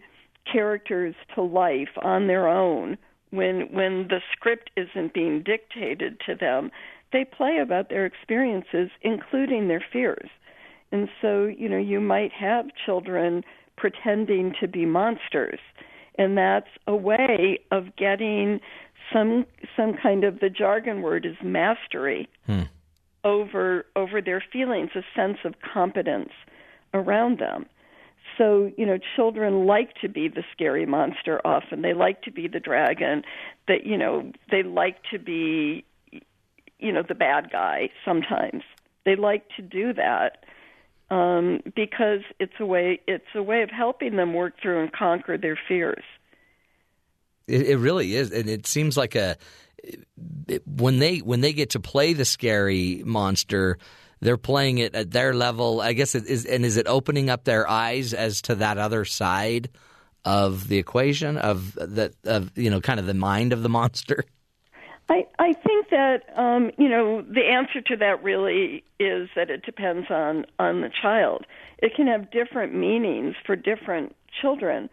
[0.51, 2.97] characters to life on their own,
[3.35, 6.71] when when the script isn't being dictated to them,
[7.13, 10.29] they play about their experiences, including their fears.
[10.93, 13.43] And so, you know, you might have children
[13.77, 15.59] pretending to be monsters,
[16.17, 18.61] and that's a way of getting
[19.13, 22.63] some some kind of the jargon word is mastery hmm.
[23.25, 26.33] over over their feelings, a sense of competence
[26.93, 27.67] around them.
[28.39, 31.83] So, you know, children like to be the scary monster often.
[31.83, 33.23] They like to be the dragon.
[33.69, 35.85] That, you know, they like to be
[36.85, 38.63] you know, the bad guy sometimes.
[39.05, 40.45] They like to do that
[41.11, 45.39] um, because it's a way it's a way of helping them work through and conquer
[45.39, 46.05] their fears.
[47.47, 49.37] It, it really is, and it seems like a
[50.67, 53.79] when they when they get to play the scary monster,
[54.25, 55.83] they're playing it at their level.
[55.83, 59.05] I guess it is, and is it opening up their eyes as to that other
[59.05, 59.69] side
[60.25, 64.25] of the equation of that of you know kind of the mind of the monster?
[65.11, 69.63] I, I think that um, you know the answer to that really is that it
[69.63, 71.45] depends on on the child.
[71.79, 74.89] It can have different meanings for different children,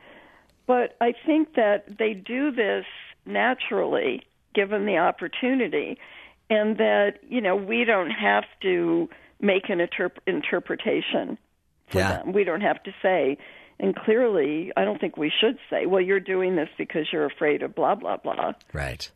[0.68, 2.86] but I think that they do this
[3.26, 5.98] naturally given the opportunity,
[6.50, 9.08] and that you know we don't have to
[9.42, 11.38] make an interp- interpretation
[11.88, 12.18] for Yeah.
[12.18, 12.32] them.
[12.34, 13.38] We don't have to say.
[13.80, 17.64] And clearly, I don't think we should say, "Well, you're doing this because you're afraid
[17.64, 19.10] of blah blah blah." Right.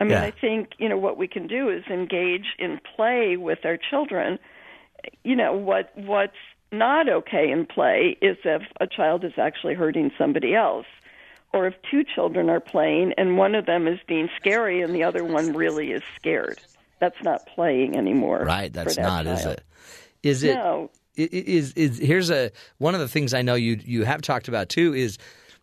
[0.00, 0.22] I mean, Yeah.
[0.22, 4.38] I think you know what we can do is engage in play with our children.
[5.24, 6.36] You know what what's
[6.70, 10.86] not okay in play is if a child is actually hurting somebody else,
[11.52, 15.02] or if two children are playing and one of them is being scary and the
[15.04, 16.58] other one really is scared.
[17.00, 18.44] That's not playing anymore.
[18.44, 18.72] Right.
[18.72, 19.62] That's that not, is it?
[20.22, 20.54] Is it?
[20.54, 20.90] No.
[21.18, 24.22] i- i- Is is here's a one of the things I know you you have
[24.22, 25.18] talked about too is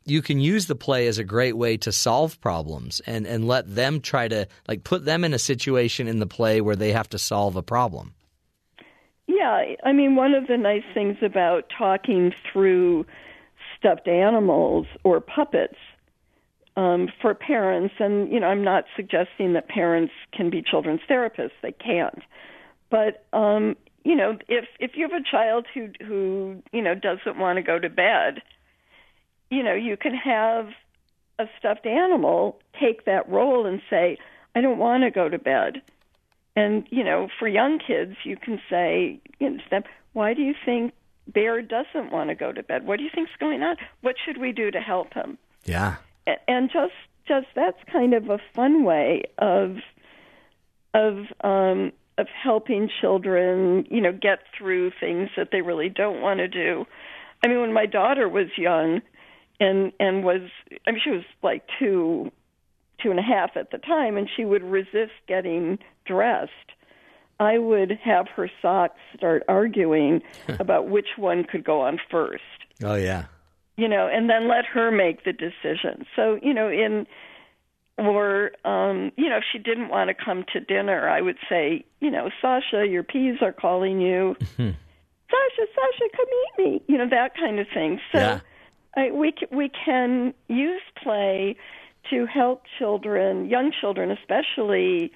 [0.06, 3.74] you can use the play as a great way to solve problems and and let
[3.76, 7.10] them try to like put them in a situation in the play where they have
[7.10, 8.14] to solve a problem.
[9.28, 13.06] Yeah, I mean, one of the nice things about talking through
[13.78, 15.78] stuffed animals or puppets
[16.78, 21.52] um, for parents, and you know, I'm not suggesting that parents can be children's therapists;
[21.62, 22.22] they can't.
[22.90, 27.38] But um, you know, if if you have a child who who you know doesn't
[27.38, 28.42] want to go to bed,
[29.50, 30.70] you know, you can have
[31.40, 34.18] a stuffed animal take that role and say,
[34.56, 35.82] "I don't want to go to bed."
[36.56, 40.42] And you know, for young kids, you can say, you know, to them, "Why do
[40.42, 40.94] you think
[41.28, 42.86] Bear doesn't want to go to bed?
[42.86, 43.76] What do you think's going on?
[44.02, 45.98] What should we do to help him?" Yeah.
[46.48, 46.94] And just
[47.28, 49.78] just that's kind of a fun way of
[50.94, 56.40] of um of helping children, you know, get through things that they really don't want
[56.40, 56.86] to do.
[57.44, 59.02] I mean, when my daughter was young
[59.60, 60.42] and and was
[60.88, 62.32] I mean she was like two
[63.02, 66.52] two and a half at the time and she would resist getting dressed.
[67.40, 70.22] I would have her socks start arguing
[70.60, 72.44] about which one could go on first
[72.84, 73.26] Oh yeah.
[73.78, 76.06] You know, and then let her make the decision.
[76.16, 77.08] So, you know, in
[77.98, 81.86] or um, you know, if she didn't want to come to dinner, I would say,
[82.00, 84.36] you know, Sasha, your peas are calling you.
[84.40, 86.82] Sasha, Sasha, come eat me.
[86.88, 88.00] You know, that kind of thing.
[88.12, 88.40] So Yeah.
[88.96, 91.56] I, we we can use play
[92.10, 95.14] to help children, young children especially,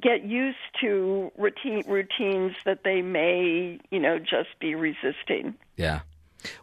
[0.00, 5.54] get used to routine routines that they may, you know, just be resisting.
[5.76, 6.00] Yeah.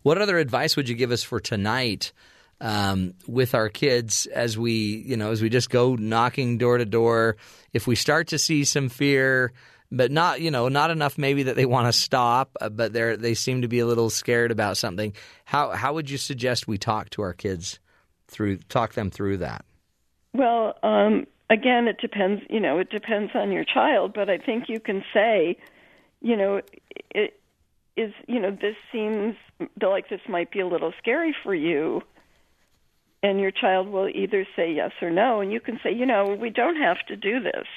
[0.03, 2.11] What other advice would you give us for tonight
[2.59, 6.85] um, with our kids as we, you know, as we just go knocking door to
[6.85, 7.37] door?
[7.73, 9.53] If we start to see some fear,
[9.91, 13.15] but not, you know, not enough maybe that they want to stop, uh, but they
[13.15, 15.13] they seem to be a little scared about something.
[15.45, 17.79] How how would you suggest we talk to our kids
[18.27, 19.63] through talk them through that?
[20.33, 22.43] Well, um, again, it depends.
[22.49, 25.57] You know, it depends on your child, but I think you can say,
[26.21, 26.61] you know,
[27.11, 27.39] it
[27.95, 28.13] is.
[28.27, 29.35] You know, this seems
[29.81, 32.01] like this might be a little scary for you,
[33.23, 36.37] and your child will either say yes or no, and you can say, you know,
[36.39, 37.67] we don't have to do this.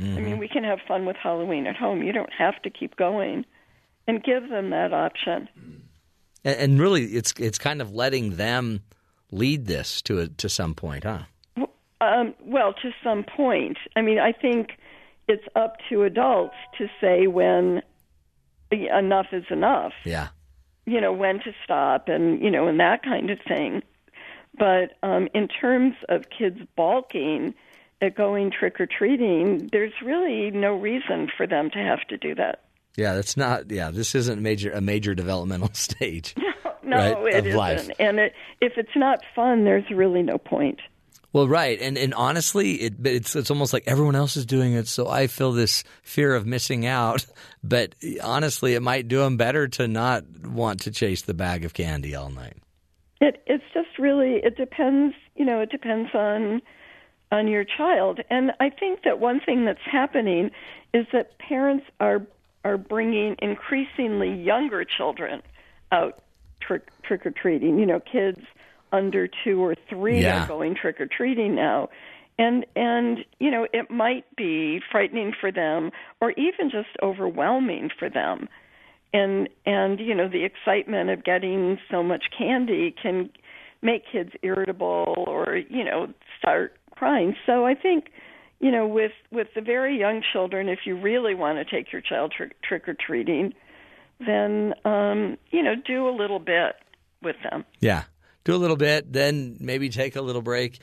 [0.00, 2.02] I mean, we can have fun with Halloween at home.
[2.02, 3.44] You don't have to keep going,
[4.08, 5.48] and give them that option.
[6.44, 8.80] And, and really, it's it's kind of letting them
[9.30, 11.22] lead this to a, to some point, huh?
[12.00, 13.78] Um, well, to some point.
[13.94, 14.70] I mean, I think
[15.28, 17.82] it's up to adults to say when
[18.72, 19.92] enough is enough.
[20.04, 20.28] Yeah.
[20.86, 23.82] You know, when to stop and, you know, and that kind of thing.
[24.58, 27.54] But um, in terms of kids balking
[28.00, 32.34] at going trick or treating, there's really no reason for them to have to do
[32.34, 32.64] that.
[32.96, 33.70] Yeah, that's not.
[33.70, 36.34] Yeah, this isn't major a major developmental stage.
[36.84, 37.56] No, Right, it isn't.
[37.56, 37.88] life.
[38.00, 40.80] And it, if it's not fun, there's really no point.
[41.32, 44.86] Well, right, and and honestly, it it's it's almost like everyone else is doing it,
[44.86, 47.26] so I feel this fear of missing out.
[47.64, 51.74] But honestly, it might do them better to not want to chase the bag of
[51.74, 52.56] candy all night.
[53.20, 56.60] It it's just really it depends, you know, it depends on
[57.30, 58.18] on your child.
[58.30, 60.50] And I think that one thing that's happening
[60.92, 62.22] is that parents are
[62.64, 65.40] are bringing increasingly younger children
[65.92, 66.20] out
[66.60, 67.78] trick trick or treating.
[67.78, 68.40] You know, kids
[68.92, 70.44] under 2 or 3 Yeah.
[70.44, 71.88] are going trick or treating now.
[72.38, 78.08] And and you know, it might be frightening for them or even just overwhelming for
[78.08, 78.48] them
[79.12, 83.30] and and you know the excitement of getting so much candy can
[83.82, 88.10] make kids irritable or you know start crying so i think
[88.60, 92.00] you know with with the very young children if you really want to take your
[92.00, 93.52] child trick trick or treating
[94.24, 96.76] then um you know do a little bit
[97.22, 98.04] with them Yeah,
[98.44, 100.80] do a little bit, then maybe take a little break.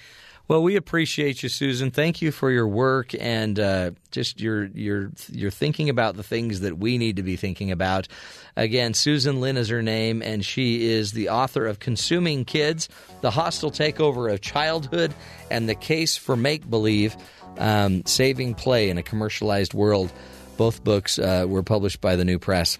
[0.49, 1.91] Well, we appreciate you, Susan.
[1.91, 6.61] Thank you for your work and uh, just your your your thinking about the things
[6.61, 8.07] that we need to be thinking about.
[8.55, 12.89] Again, Susan Linn is her name, and she is the author of "Consuming Kids:
[13.21, 15.13] The Hostile Takeover of Childhood
[15.51, 17.15] and the Case for Make Believe:
[17.59, 20.11] um, Saving Play in a Commercialized World."
[20.57, 22.79] Both books uh, were published by the New Press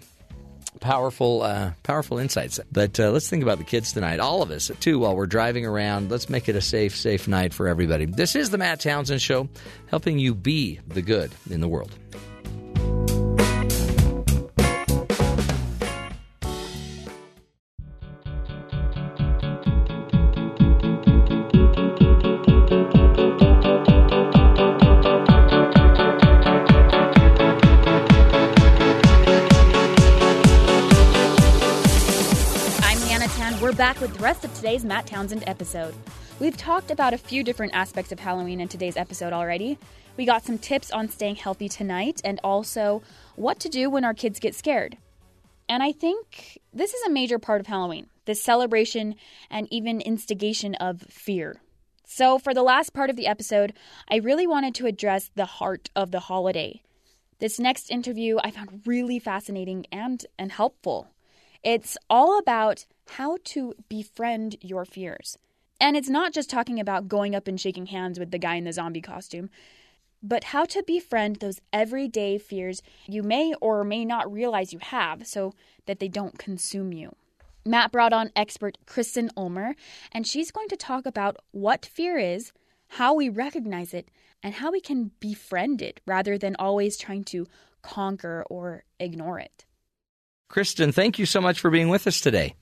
[0.80, 4.72] powerful uh, powerful insights but uh, let's think about the kids tonight all of us
[4.80, 6.12] too while we're driving around.
[6.12, 8.06] Let's make it a safe safe night for everybody.
[8.06, 9.50] This is the matt townsend show
[9.88, 11.92] helping you be the good in the world
[34.02, 35.94] with the rest of today's Matt Townsend episode.
[36.40, 39.78] We've talked about a few different aspects of Halloween in today's episode already.
[40.16, 43.02] We got some tips on staying healthy tonight and also
[43.36, 44.98] what to do when our kids get scared.
[45.68, 49.16] And I think this is a major part of Halloween this celebration
[49.50, 51.60] and even instigation of fear.
[52.06, 53.74] So, for the last part of the episode,
[54.10, 56.82] I really wanted to address the heart of the holiday
[57.40, 61.08] This next interview I found really fascinating and, and helpful.
[61.64, 65.38] It's all about how to befriend your fears.
[65.82, 68.66] And it's not just talking about going up and shaking hands with the guy in
[68.66, 69.50] the zombie costume,
[70.22, 75.26] but how to befriend those everyday fears you may or may not realize you have
[75.26, 75.54] so
[75.86, 77.16] that they don't consume you.
[77.66, 79.76] Matt brought on expert Kristen Ulmer,
[80.12, 82.52] and she's going to talk about what fear is,
[82.94, 84.10] how we recognize it,
[84.42, 87.48] and how we can befriend it rather than always trying to
[87.82, 89.66] conquer or ignore it.
[90.50, 92.56] Kristen, thank you so much for being with us today.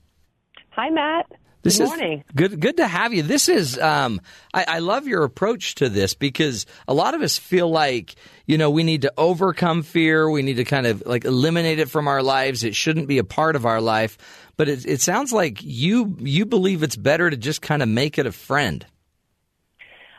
[0.71, 1.25] Hi, Matt.
[1.63, 2.23] This good morning.
[2.35, 3.23] good, good to have you.
[3.23, 4.21] This is, um,
[4.53, 8.15] I, I love your approach to this because a lot of us feel like,
[8.45, 10.29] you know, we need to overcome fear.
[10.29, 12.63] We need to kind of like eliminate it from our lives.
[12.63, 14.17] It shouldn't be a part of our life.
[14.55, 18.17] But it, it sounds like you you believe it's better to just kind of make
[18.17, 18.85] it a friend.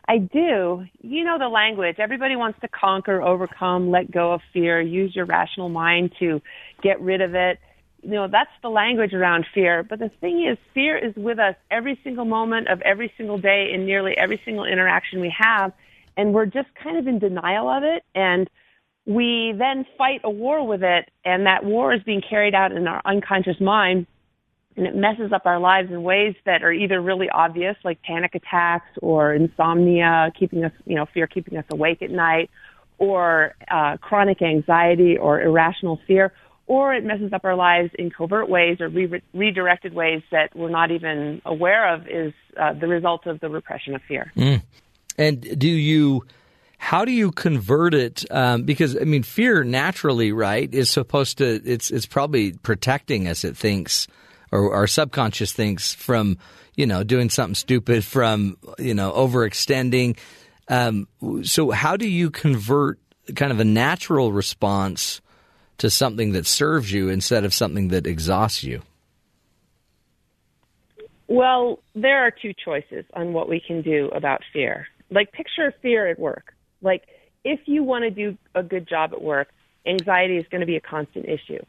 [0.08, 0.86] I do.
[1.02, 1.96] You know the language.
[1.98, 6.40] Everybody wants to conquer, overcome, let go of fear, use your rational mind to
[6.82, 7.58] get rid of it.
[8.02, 9.82] You know, that's the language around fear.
[9.82, 13.70] But the thing is, fear is with us every single moment of every single day
[13.74, 15.72] in nearly every single interaction we have.
[16.16, 18.02] And we're just kind of in denial of it.
[18.14, 18.48] And
[19.04, 21.10] we then fight a war with it.
[21.26, 24.06] And that war is being carried out in our unconscious mind
[24.78, 28.36] and it messes up our lives in ways that are either really obvious, like panic
[28.36, 32.48] attacks or insomnia, keeping us, you know, fear keeping us awake at night,
[32.98, 36.32] or uh, chronic anxiety or irrational fear,
[36.68, 40.70] or it messes up our lives in covert ways or re- redirected ways that we're
[40.70, 44.32] not even aware of is uh, the result of the repression of fear.
[44.36, 44.62] Mm.
[45.18, 46.24] And do you?
[46.80, 48.24] How do you convert it?
[48.30, 51.60] Um, because I mean, fear naturally, right, is supposed to.
[51.64, 53.42] It's it's probably protecting us.
[53.42, 54.06] It thinks
[54.50, 56.38] or our subconscious thinks from
[56.74, 60.16] you know doing something stupid from you know overextending.
[60.68, 61.08] Um,
[61.42, 62.98] so how do you convert
[63.34, 65.20] kind of a natural response
[65.78, 68.82] to something that serves you instead of something that exhausts you?
[71.26, 74.86] Well there are two choices on what we can do about fear.
[75.10, 76.54] Like picture fear at work.
[76.82, 77.04] Like
[77.44, 79.48] if you want to do a good job at work
[79.86, 81.62] anxiety is going to be a constant issue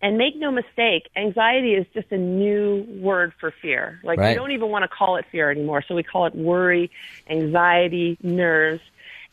[0.00, 4.00] and make no mistake, anxiety is just a new word for fear.
[4.04, 4.30] Like right.
[4.30, 5.82] we don't even want to call it fear anymore.
[5.86, 6.90] So we call it worry,
[7.28, 8.82] anxiety, nerves.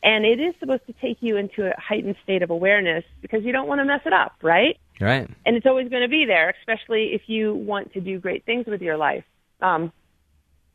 [0.01, 3.51] And it is supposed to take you into a heightened state of awareness because you
[3.51, 4.77] don't want to mess it up, right?
[4.99, 5.29] Right.
[5.45, 8.65] And it's always going to be there, especially if you want to do great things
[8.65, 9.23] with your life.
[9.61, 9.91] Um,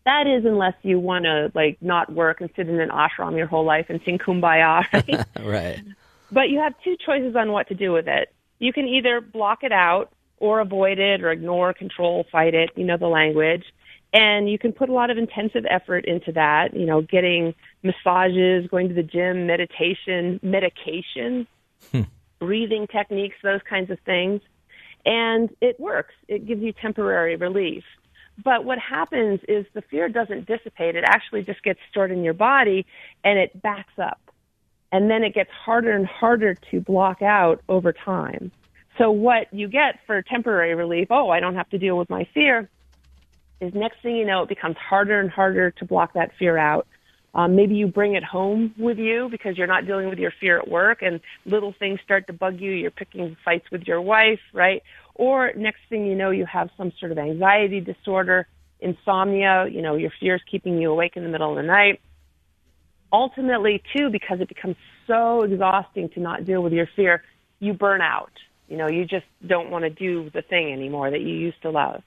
[0.05, 3.47] that is unless you want to like not work and sit in an ashram your
[3.47, 5.27] whole life and sing kumbaya, right?
[5.45, 5.83] right.
[6.33, 9.65] But you have two choices on what to do with it you can either block
[9.65, 13.65] it out or avoid it or ignore, control, fight it, you know, the language.
[14.13, 18.69] And you can put a lot of intensive effort into that, you know, getting massages,
[18.69, 21.47] going to the gym, meditation, medication,
[21.93, 22.03] hmm.
[22.39, 24.41] breathing techniques, those kinds of things.
[25.07, 26.15] And it works.
[26.29, 27.85] It gives you temporary relief.
[28.43, 30.97] But what happens is the fear doesn't dissipate.
[30.97, 32.87] It actually just gets stored in your body
[33.23, 34.30] and it backs up
[34.93, 38.51] and then it gets harder and harder to block out over time.
[38.99, 42.29] So what you get for temporary relief, oh, I don't have to deal with my
[42.35, 42.69] fear,
[43.61, 46.87] is next thing you know, it becomes harder and harder to block that fear out.
[47.33, 50.59] Um, maybe you bring it home with you because you're not dealing with your fear
[50.59, 52.73] at work and little things start to bug you.
[52.73, 54.83] You're picking fights with your wife, right?
[55.15, 58.49] Or next thing you know, you have some sort of anxiety disorder,
[58.81, 62.01] insomnia, you know, your fear is keeping you awake in the middle of the night
[63.13, 67.23] ultimately too because it becomes so exhausting to not deal with your fear
[67.59, 68.33] you burn out.
[68.69, 71.71] You know you just don't want to do the thing anymore that you used to
[71.71, 72.03] love.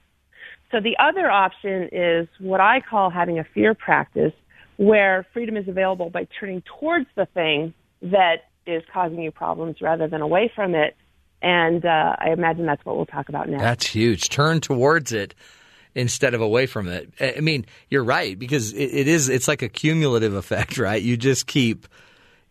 [0.71, 4.33] So the other option is what i call having a fear practice
[4.77, 10.07] where freedom is available by turning towards the thing that is causing you problems rather
[10.07, 10.95] than away from it.
[11.41, 14.29] And uh, i imagine that's what we'll talk about now that's huge.
[14.29, 15.35] Turn towards it
[15.95, 17.13] instead of away from it.
[17.19, 19.29] I mean, you're right because it, it is.
[19.29, 21.01] It's like a cumulative effect, right?
[21.01, 21.87] You just keep.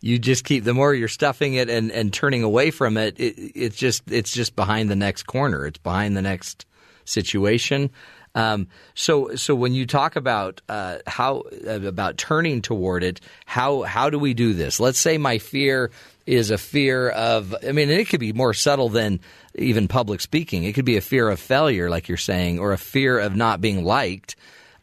[0.01, 3.37] You just keep the more you're stuffing it and, and turning away from it, it,
[3.55, 5.65] it's just it's just behind the next corner.
[5.65, 6.65] It's behind the next
[7.05, 7.89] situation.
[8.35, 14.09] Um, so, so when you talk about uh, how about turning toward it, how how
[14.09, 14.79] do we do this?
[14.79, 15.91] Let's say my fear
[16.25, 17.55] is a fear of.
[17.67, 19.19] I mean, it could be more subtle than
[19.55, 20.63] even public speaking.
[20.63, 23.61] It could be a fear of failure, like you're saying, or a fear of not
[23.61, 24.35] being liked.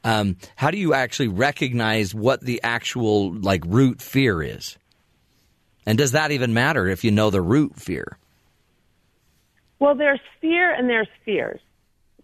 [0.02, 4.76] Um, how do you actually recognize what the actual like root fear is?
[5.86, 8.18] And does that even matter if you know the root fear?
[9.78, 11.60] Well, there's fear and there's fears.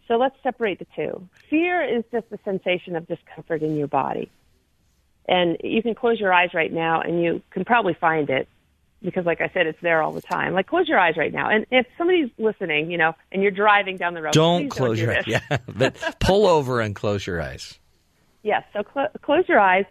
[0.09, 1.29] So let's separate the two.
[1.51, 4.31] Fear is just a sensation of discomfort in your body.
[5.29, 8.49] And you can close your eyes right now and you can probably find it
[9.07, 10.53] because, like I said, it's there all the time.
[10.53, 13.97] Like close your eyes right now, and if somebody's listening, you know, and you're driving
[13.97, 15.25] down the road, Don't close do your eyes.
[15.27, 17.79] Yeah, but pull over and close your eyes.
[18.43, 18.63] Yes.
[18.73, 19.87] So cl- close your eyes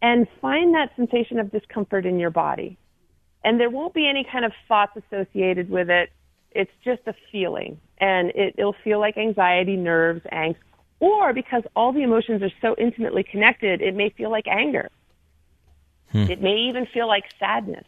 [0.00, 2.78] and find that sensation of discomfort in your body.
[3.42, 6.10] And there won't be any kind of thoughts associated with it.
[6.52, 7.80] It's just a feeling.
[7.98, 10.56] And it, it'll feel like anxiety, nerves, angst.
[11.00, 14.88] Or because all the emotions are so intimately connected, it may feel like anger.
[16.12, 16.30] Hmm.
[16.30, 17.84] It may even feel like sadness.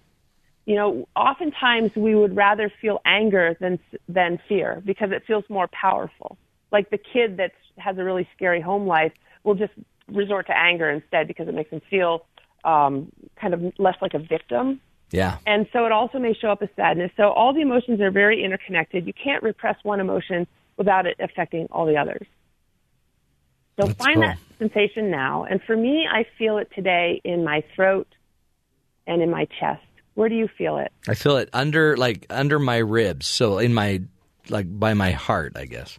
[0.68, 5.66] You know, oftentimes we would rather feel anger than than fear because it feels more
[5.68, 6.36] powerful.
[6.70, 9.12] Like the kid that has a really scary home life
[9.44, 9.72] will just
[10.12, 12.26] resort to anger instead because it makes them feel
[12.64, 13.10] um,
[13.40, 14.78] kind of less like a victim.
[15.10, 15.38] Yeah.
[15.46, 17.12] And so it also may show up as sadness.
[17.16, 19.06] So all the emotions are very interconnected.
[19.06, 20.46] You can't repress one emotion
[20.76, 22.26] without it affecting all the others.
[23.80, 24.24] So That's find cool.
[24.24, 25.44] that sensation now.
[25.44, 28.08] And for me, I feel it today in my throat
[29.06, 29.80] and in my chest.
[30.18, 30.90] Where do you feel it?
[31.06, 34.02] I feel it under like under my ribs, so in my
[34.48, 35.96] like by my heart, I guess.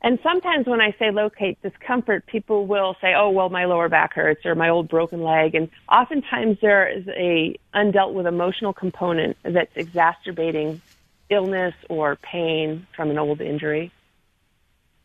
[0.00, 4.14] And sometimes when I say locate discomfort, people will say, "Oh, well, my lower back
[4.14, 9.36] hurts or my old broken leg." And oftentimes there is a undealt with emotional component
[9.42, 10.80] that's exacerbating
[11.28, 13.90] illness or pain from an old injury.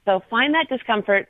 [0.06, 1.28] So find that discomfort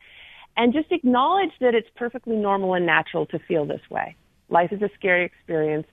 [0.56, 4.16] and just acknowledge that it's perfectly normal and natural to feel this way.
[4.50, 5.88] Life is a scary experience.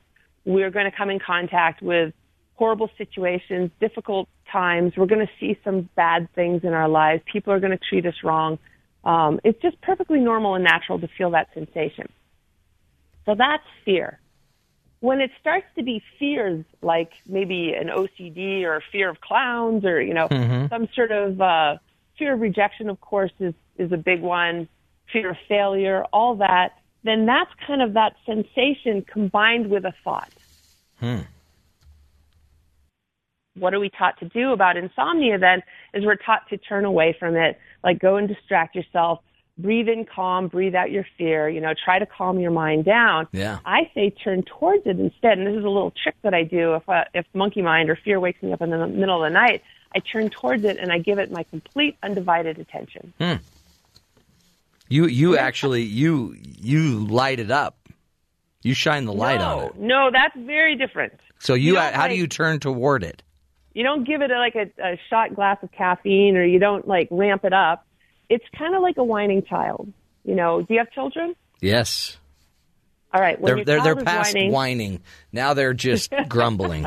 [0.48, 2.14] We're going to come in contact with
[2.54, 4.94] horrible situations, difficult times.
[4.96, 7.22] We're going to see some bad things in our lives.
[7.30, 8.58] People are going to treat us wrong.
[9.04, 12.10] Um, it's just perfectly normal and natural to feel that sensation.
[13.26, 14.20] So that's fear.
[15.00, 20.00] When it starts to be fears like maybe an OCD or fear of clowns or,
[20.00, 20.28] you know,
[20.70, 21.76] some sort of uh,
[22.18, 24.66] fear of rejection, of course, is, is a big one,
[25.12, 30.32] fear of failure, all that, then that's kind of that sensation combined with a thought.
[33.54, 35.62] What are we taught to do about insomnia then
[35.94, 39.20] is we're taught to turn away from it, like go and distract yourself,
[39.58, 43.26] breathe in calm, breathe out your fear, you know, try to calm your mind down.
[43.32, 43.58] Yeah.
[43.66, 45.38] I say turn towards it instead.
[45.38, 47.96] And this is a little trick that I do if uh, if monkey mind or
[47.96, 49.62] fear wakes me up in the middle of the night,
[49.94, 53.12] I turn towards it and I give it my complete undivided attention.
[54.88, 57.88] You you actually you you light it up.
[58.62, 59.76] You shine the light no, on it.
[59.78, 61.14] No, that's very different.
[61.38, 63.22] So you, You how do you turn toward it?
[63.72, 66.88] You don't give it a, like a, a shot glass of caffeine or you don't
[66.88, 67.86] like ramp it up.
[68.28, 69.92] It's kind of like a whining child.
[70.24, 71.34] You know, do you have children?
[71.60, 72.16] Yes.
[73.12, 73.40] All right.
[73.40, 75.00] When They're they're they're past whining, whining.
[75.32, 76.86] Now they're just grumbling.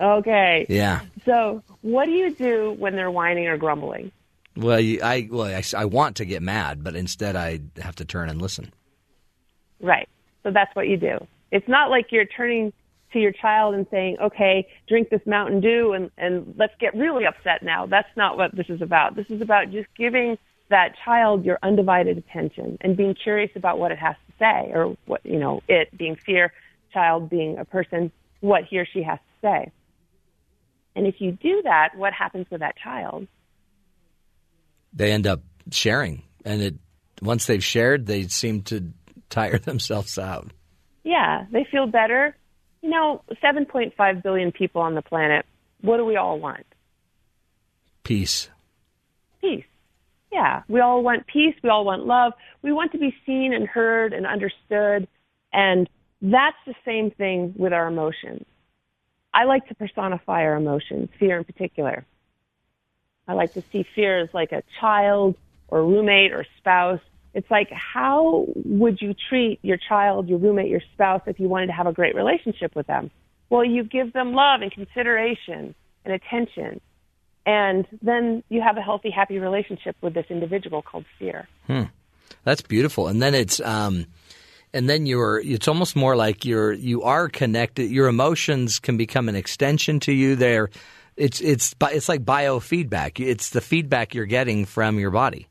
[0.00, 0.66] Okay.
[0.68, 1.00] Yeah.
[1.24, 4.12] So, what do you do when they're whining or grumbling?
[4.56, 8.28] Well, I well I, I want to get mad, but instead I have to turn
[8.28, 8.72] and listen.
[9.80, 10.08] Right.
[10.42, 11.26] So that's what you do.
[11.50, 12.72] It's not like you're turning
[13.12, 17.24] to your child and saying, "Okay, drink this Mountain Dew and and let's get really
[17.24, 19.14] upset now." That's not what this is about.
[19.14, 20.38] This is about just giving
[20.70, 24.96] that child your undivided attention and being curious about what it has to say or
[25.06, 26.52] what, you know, it being fear,
[26.92, 29.72] child being a person, what he or she has to say.
[30.94, 33.26] And if you do that, what happens with that child?
[34.98, 35.40] They end up
[35.70, 36.74] sharing, and it
[37.22, 38.92] once they've shared, they seem to
[39.30, 40.50] tire themselves out.
[41.04, 42.36] Yeah, they feel better.
[42.82, 45.46] You know, 7.5 billion people on the planet.
[45.80, 46.66] What do we all want?
[48.02, 48.50] Peace.
[49.40, 49.64] Peace.
[50.32, 51.54] Yeah, we all want peace.
[51.62, 52.32] We all want love.
[52.62, 55.08] We want to be seen and heard and understood.
[55.52, 55.88] And
[56.20, 58.44] that's the same thing with our emotions.
[59.32, 62.04] I like to personify our emotions, fear in particular.
[63.28, 65.36] I like to see fear as like a child
[65.68, 67.00] or roommate or spouse.
[67.34, 71.66] It's like, how would you treat your child, your roommate, your spouse if you wanted
[71.66, 73.10] to have a great relationship with them?
[73.50, 75.74] Well, you give them love and consideration
[76.04, 76.80] and attention.
[77.44, 81.48] And then you have a healthy, happy relationship with this individual called fear.
[81.66, 81.84] Hmm.
[82.44, 83.08] That's beautiful.
[83.08, 84.06] And then it's um
[84.72, 87.90] and then you're it's almost more like you're you are connected.
[87.90, 90.36] Your emotions can become an extension to you.
[90.36, 90.70] They're
[91.18, 93.24] it's it's it's like biofeedback.
[93.24, 95.48] It's the feedback you're getting from your body.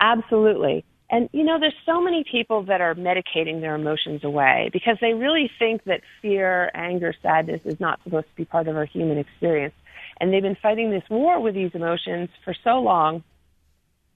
[0.00, 0.84] Absolutely.
[1.10, 5.14] And you know, there's so many people that are medicating their emotions away because they
[5.14, 9.18] really think that fear, anger, sadness is not supposed to be part of our human
[9.18, 9.74] experience.
[10.20, 13.24] And they've been fighting this war with these emotions for so long.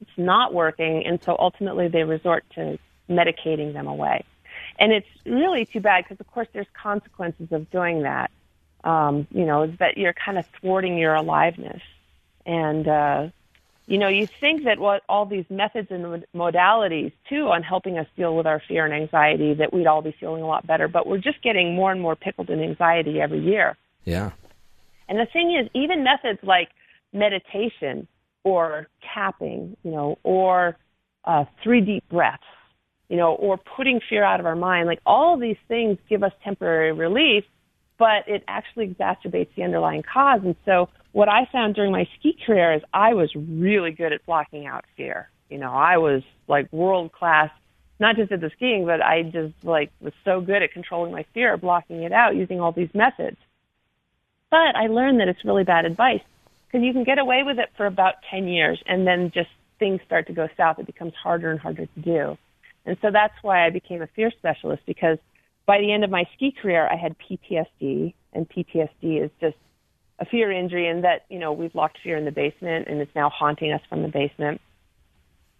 [0.01, 1.05] It's not working.
[1.07, 2.79] And so ultimately they resort to
[3.09, 4.25] medicating them away.
[4.79, 8.31] And it's really too bad because, of course, there's consequences of doing that.
[8.85, 11.83] Um, you know, that you're kind of thwarting your aliveness.
[12.45, 13.29] And, uh,
[13.87, 18.07] you know, you think that what all these methods and modalities too on helping us
[18.17, 21.07] deal with our fear and anxiety that we'd all be feeling a lot better, but
[21.07, 23.77] we're just getting more and more pickled in anxiety every year.
[24.05, 24.33] Yeah.
[25.09, 26.71] And the thing is, even methods like
[27.13, 28.09] meditation
[28.45, 30.77] or tapping, you know, or
[31.25, 32.43] uh, three deep breaths,
[33.09, 36.23] you know, or putting fear out of our mind, like all of these things give
[36.23, 37.45] us temporary relief,
[38.03, 40.41] but it actually exacerbates the underlying cause.
[40.43, 44.27] And so what I found during my ski career is I was really good at
[44.27, 45.31] blocking out fear.
[45.49, 47.51] You know, I was like world class,
[48.01, 51.25] not just at the skiing, but I just like was so good at controlling my
[51.33, 53.37] fear, blocking it out using all these methods.
[54.51, 56.23] But I learned that it's really bad advice
[56.67, 60.01] because you can get away with it for about 10 years and then just things
[60.05, 60.81] start to go south.
[60.81, 62.37] It becomes harder and harder to do.
[62.85, 65.19] And so that's why I became a fear specialist because
[65.67, 69.57] by the end of my ski career, I had PTSD and PTSD is just
[70.19, 73.15] a fear injury and that, you know, we've locked fear in the basement and it's
[73.15, 74.61] now haunting us from the basement.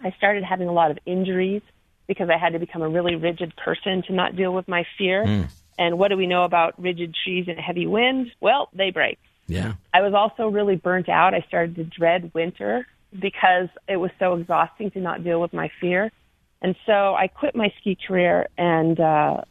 [0.01, 1.63] I started having a lot of injuries
[2.07, 5.25] because I had to become a really rigid person to not deal with my fear.
[5.25, 5.49] Mm.
[5.79, 8.31] And what do we know about rigid trees and heavy wind?
[8.41, 9.19] Well, they break.
[9.47, 9.75] Yeah.
[9.93, 11.35] I was also really burnt out.
[11.35, 15.71] I started to dread winter because it was so exhausting to not deal with my
[15.81, 16.11] fear.
[16.61, 19.43] And so I quit my ski career and uh,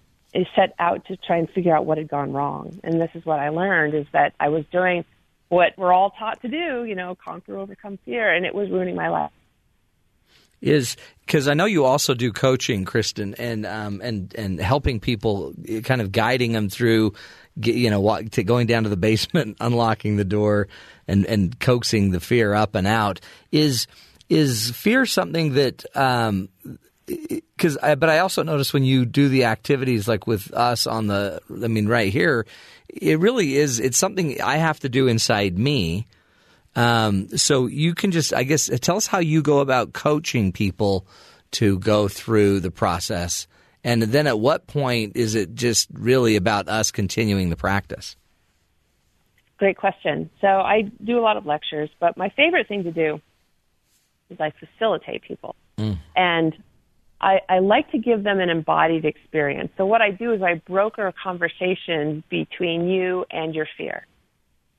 [0.56, 2.80] set out to try and figure out what had gone wrong.
[2.84, 5.06] And this is what I learned is that I was doing
[5.50, 8.96] what we're all taught to do, you know, conquer, overcome fear, and it was ruining
[8.96, 9.32] my life
[10.62, 15.54] is because I know you also do coaching, Kristen, and um, and and helping people,
[15.84, 17.14] kind of guiding them through,
[17.56, 20.68] you know, going down to the basement, unlocking the door,
[21.08, 23.20] and and coaxing the fear up and out.
[23.52, 23.88] Is
[24.30, 25.84] is fear something that?
[25.96, 26.50] Um,
[27.18, 31.42] because but I also notice when you do the activities like with us on the
[31.50, 32.46] I mean right here
[32.88, 36.08] it really is it's something I have to do inside me
[36.76, 41.06] um, so you can just, I guess, tell us how you go about coaching people
[41.52, 43.48] to go through the process.
[43.84, 48.16] And then at what point is it just really about us continuing the practice?
[49.58, 50.30] Great question.
[50.40, 53.22] So I do a lot of lectures, but my favorite thing to do
[54.30, 55.56] is I facilitate people.
[55.78, 55.98] Mm.
[56.16, 56.58] And
[57.22, 59.72] I, I like to give them an embodied experience.
[59.78, 64.08] So what I do is I broker a conversation between you and your fear.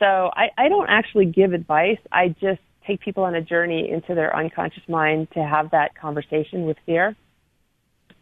[0.01, 1.99] So I, I don't actually give advice.
[2.11, 6.67] I just take people on a journey into their unconscious mind to have that conversation
[6.67, 7.15] with fear.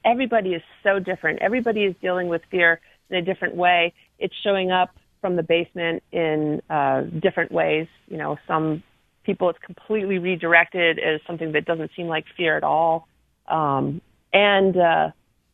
[0.04, 1.40] Everybody is so different.
[1.40, 3.94] Everybody is dealing with fear in a different way.
[4.18, 4.90] It's showing up
[5.22, 7.86] from the basement in uh, different ways.
[8.08, 8.82] You know, some
[9.24, 13.08] people it's completely redirected as something that doesn't seem like fear at all.
[13.48, 14.00] Um,
[14.32, 15.10] and uh,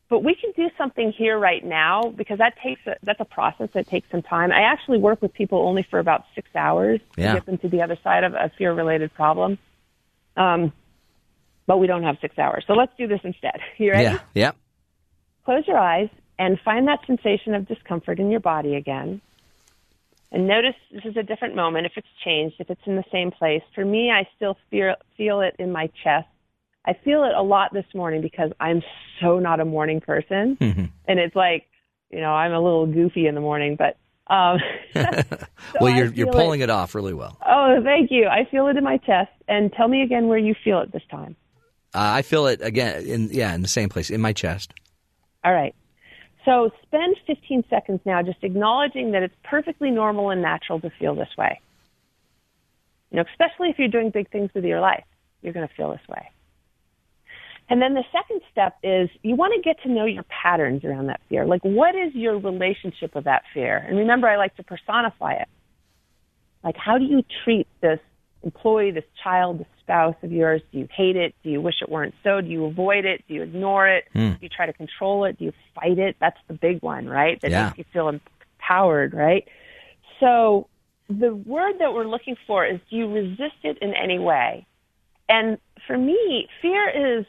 [0.09, 3.71] but we can do something here right now because that takes a, that's a process
[3.75, 4.53] that takes some time.
[4.53, 7.29] I actually work with people only for about six hours yeah.
[7.29, 9.59] to get them to the other side of a fear related problem.
[10.37, 10.73] Um,
[11.67, 13.59] but we don't have six hours, so let's do this instead.
[13.79, 14.05] You ready?
[14.05, 14.21] Yeah.
[14.35, 14.53] Yeah.
[15.45, 16.09] Close your eyes
[16.39, 19.21] and find that sensation of discomfort in your body again.
[20.31, 23.31] And notice this is a different moment if it's changed, if it's in the same
[23.31, 23.63] place.
[23.75, 26.29] For me, I still feel, feel it in my chest
[26.87, 28.83] I feel it a lot this morning because I'm
[29.21, 30.57] so not a morning person.
[30.61, 30.85] Mm-hmm.
[31.07, 31.67] And it's like,
[32.11, 33.97] you know, I'm a little goofy in the morning, but
[34.33, 34.59] um,
[34.95, 35.47] so
[35.81, 36.65] well, you're you're pulling it.
[36.65, 36.71] it.
[36.71, 37.37] off really well.
[37.47, 38.27] Oh, thank you.
[38.27, 39.31] I feel it in my chest.
[39.49, 41.37] And tell me again where you feel it this time.
[41.95, 44.73] Uh, I feel it again in yeah in the same place in my chest.
[45.45, 45.75] All right.
[46.45, 51.15] So spend 15 seconds now just acknowledging that it's perfectly normal and natural to feel
[51.17, 51.61] this way.
[53.11, 55.05] You know, especially if you're doing big things with your life,
[55.43, 56.31] you're going to feel this way.
[57.69, 61.07] And then the second step is you want to get to know your patterns around
[61.07, 61.45] that fear.
[61.45, 63.77] Like, what is your relationship with that fear?
[63.77, 65.49] And remember, I like to personify it.
[66.63, 67.99] Like, how do you treat this
[68.45, 70.63] employee, this child, this spouse of yours?
[70.71, 71.35] Do you hate it?
[71.43, 72.41] Do you wish it weren't so?
[72.41, 73.25] Do you avoid it?
[73.27, 74.05] Do you ignore it?
[74.15, 74.39] Mm.
[74.39, 75.39] Do you try to control it?
[75.39, 76.17] Do you fight it?
[76.21, 77.41] That's the big one, right?
[77.41, 77.67] That yeah.
[77.67, 79.47] makes you feel empowered, right?
[80.21, 80.69] So
[81.09, 84.67] the word that we're looking for is do you resist it in any way?
[85.29, 87.27] And for me, fear is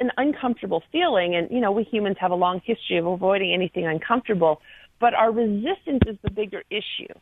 [0.00, 1.36] an uncomfortable feeling.
[1.36, 4.60] And, you know, we humans have a long history of avoiding anything uncomfortable,
[5.00, 7.12] but our resistance is the bigger issue.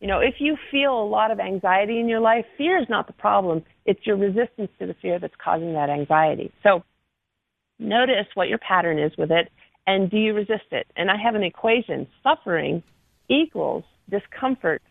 [0.00, 3.06] You know, if you feel a lot of anxiety in your life, fear is not
[3.06, 3.62] the problem.
[3.86, 6.52] It's your resistance to the fear that's causing that anxiety.
[6.62, 6.82] So
[7.78, 9.50] notice what your pattern is with it
[9.86, 10.86] and do you resist it?
[10.96, 12.82] And I have an equation suffering
[13.28, 14.82] equals discomfort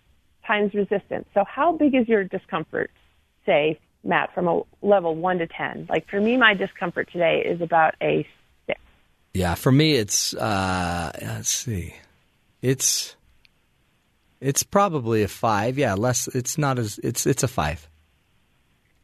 [0.45, 1.25] times resistance.
[1.33, 2.91] So how big is your discomfort,
[3.45, 5.87] say, Matt, from a level one to 10?
[5.89, 8.27] Like for me, my discomfort today is about a
[8.67, 8.79] six.
[9.33, 11.95] Yeah, for me, it's, uh, let's see,
[12.61, 13.15] it's,
[14.41, 15.77] it's probably a five.
[15.77, 17.87] Yeah, less, it's not as, it's, it's a five.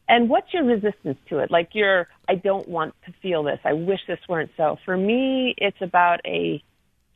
[0.09, 1.51] And what's your resistance to it?
[1.51, 3.59] Like your, I don't want to feel this.
[3.63, 4.77] I wish this weren't so.
[4.83, 6.63] For me, it's about a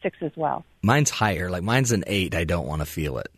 [0.04, 0.64] six as well.
[0.84, 1.50] Mine's higher.
[1.50, 2.36] Like mine's an eight.
[2.36, 3.32] I don't want to feel it.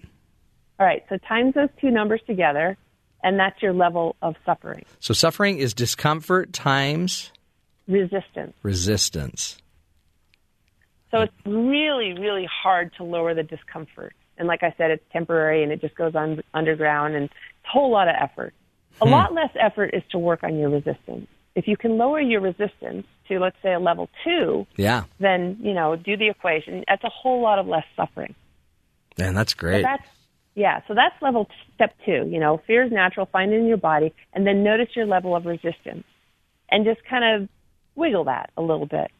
[0.77, 1.05] All right.
[1.07, 2.77] So times those two numbers together,
[3.25, 4.85] and that's your level of suffering.
[4.99, 7.31] So suffering is discomfort times
[7.87, 8.53] Resistance.
[8.61, 9.57] resistance.
[11.11, 14.13] So it's really, really hard to lower the discomfort.
[14.37, 17.33] And like I said, it's temporary and it just goes on underground and it's
[17.65, 18.53] a whole lot of effort.
[19.01, 19.11] A hmm.
[19.11, 21.27] lot less effort is to work on your resistance.
[21.55, 25.03] If you can lower your resistance to, let's say, a level two, Yeah.
[25.19, 26.83] then, you know, do the equation.
[26.87, 28.35] That's a whole lot of less suffering.
[29.17, 29.81] Man, that's So great.
[29.83, 30.07] that's,
[30.55, 32.27] yeah, so that's level step two.
[32.27, 35.35] You know, fear is natural, find it in your body, and then notice your level
[35.35, 36.05] of resistance.
[36.69, 37.49] And just kind of
[37.95, 39.11] wiggle that a little bit.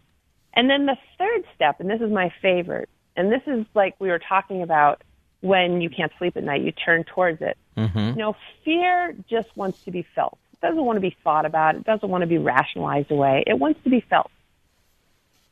[0.54, 4.10] And then the third step, and this is my favorite, and this is like we
[4.10, 5.04] were talking about
[5.42, 7.58] when you can't sleep at night, you turn towards it.
[7.78, 8.00] Mm-hmm.
[8.00, 10.38] You know, fear just wants to be felt.
[10.54, 11.76] It doesn't want to be thought about.
[11.76, 13.44] It doesn't want to be rationalized away.
[13.46, 14.32] It wants to be felt.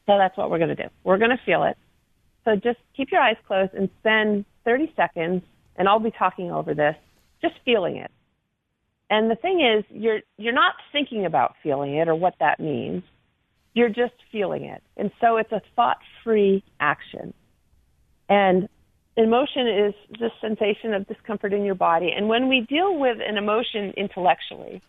[0.07, 0.89] So that's what we're going to do.
[1.03, 1.77] We're going to feel it.
[2.45, 5.43] So just keep your eyes closed and spend 30 seconds,
[5.76, 6.95] and I'll be talking over this,
[7.41, 8.11] just feeling it.
[9.09, 13.03] And the thing is, you're you're not thinking about feeling it or what that means.
[13.74, 14.84] You're just feeling it.
[14.97, 17.34] And so it's a thought-free action.
[18.30, 18.69] And
[19.17, 22.11] emotion is this sensation of discomfort in your body.
[22.15, 24.82] And when we deal with an emotion intellectually,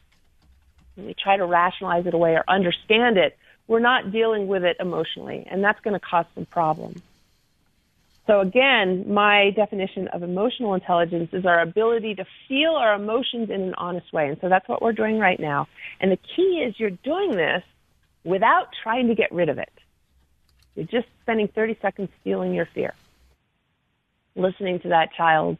[0.96, 5.46] we try to rationalize it away or understand it, we're not dealing with it emotionally,
[5.50, 7.00] and that's going to cause some problems.
[8.26, 13.60] So again, my definition of emotional intelligence is our ability to feel our emotions in
[13.60, 14.28] an honest way.
[14.28, 15.68] And so that's what we're doing right now.
[16.00, 17.62] And the key is you're doing this
[18.24, 19.72] without trying to get rid of it.
[20.74, 22.94] You're just spending 30 seconds feeling your fear,
[24.34, 25.58] listening to that child,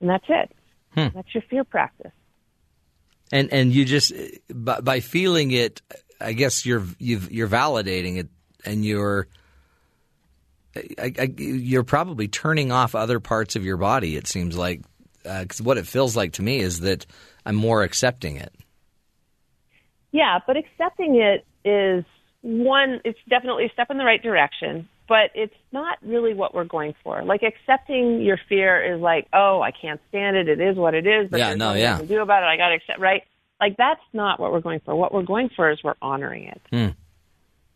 [0.00, 0.52] and that's it.
[0.94, 1.14] Hmm.
[1.14, 2.12] That's your fear practice.
[3.32, 4.12] and and you just
[4.52, 5.82] by, by feeling it,
[6.20, 8.28] I guess you're you've, you're validating it,
[8.64, 9.28] and you're
[10.76, 14.16] I, I, you're probably turning off other parts of your body.
[14.16, 14.82] It seems like
[15.24, 17.06] uh, because what it feels like to me is that
[17.44, 18.54] I'm more accepting it.
[20.12, 22.04] Yeah, but accepting it is
[22.42, 26.64] one, it's definitely a step in the right direction, but it's not really what we're
[26.64, 27.22] going for.
[27.24, 30.48] Like accepting your fear is like, oh, I can't stand it.
[30.48, 31.94] It is what it is, but Yeah, no, yeah.
[31.96, 32.46] I can do about it.
[32.46, 33.22] I got to accept, right?
[33.60, 34.94] Like that's not what we're going for.
[34.96, 36.62] What we're going for is we're honoring it.
[36.70, 36.88] Hmm.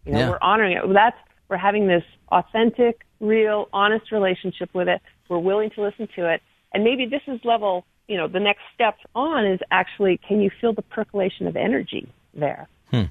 [0.07, 0.18] You know.
[0.18, 0.30] Yeah.
[0.30, 0.82] we're honoring it.
[0.92, 1.16] That's
[1.49, 5.01] we're having this authentic, real, honest relationship with it.
[5.28, 6.42] We're willing to listen to it,
[6.72, 7.84] and maybe this is level.
[8.09, 12.07] You know, the next step on is actually, can you feel the percolation of energy
[12.34, 12.68] there?
[12.90, 13.05] Hmm.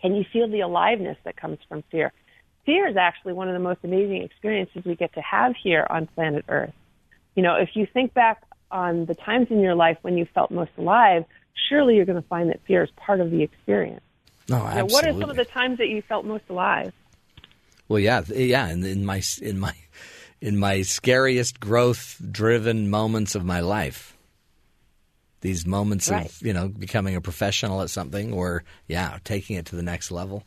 [0.00, 2.12] Can you feel the aliveness that comes from fear?
[2.64, 6.06] Fear is actually one of the most amazing experiences we get to have here on
[6.06, 6.74] planet Earth.
[7.34, 10.50] You know, if you think back on the times in your life when you felt
[10.50, 11.24] most alive,
[11.68, 14.02] surely you're going to find that fear is part of the experience.
[14.50, 14.92] Oh, no, know, absolutely.
[14.92, 16.92] what are some of the times that you felt most alive?
[17.88, 18.68] Well, yeah, yeah.
[18.68, 19.74] In, in my in my
[20.40, 24.16] in my scariest growth-driven moments of my life,
[25.40, 26.26] these moments Right.
[26.26, 30.10] of you know becoming a professional at something, or yeah, taking it to the next
[30.10, 30.44] level.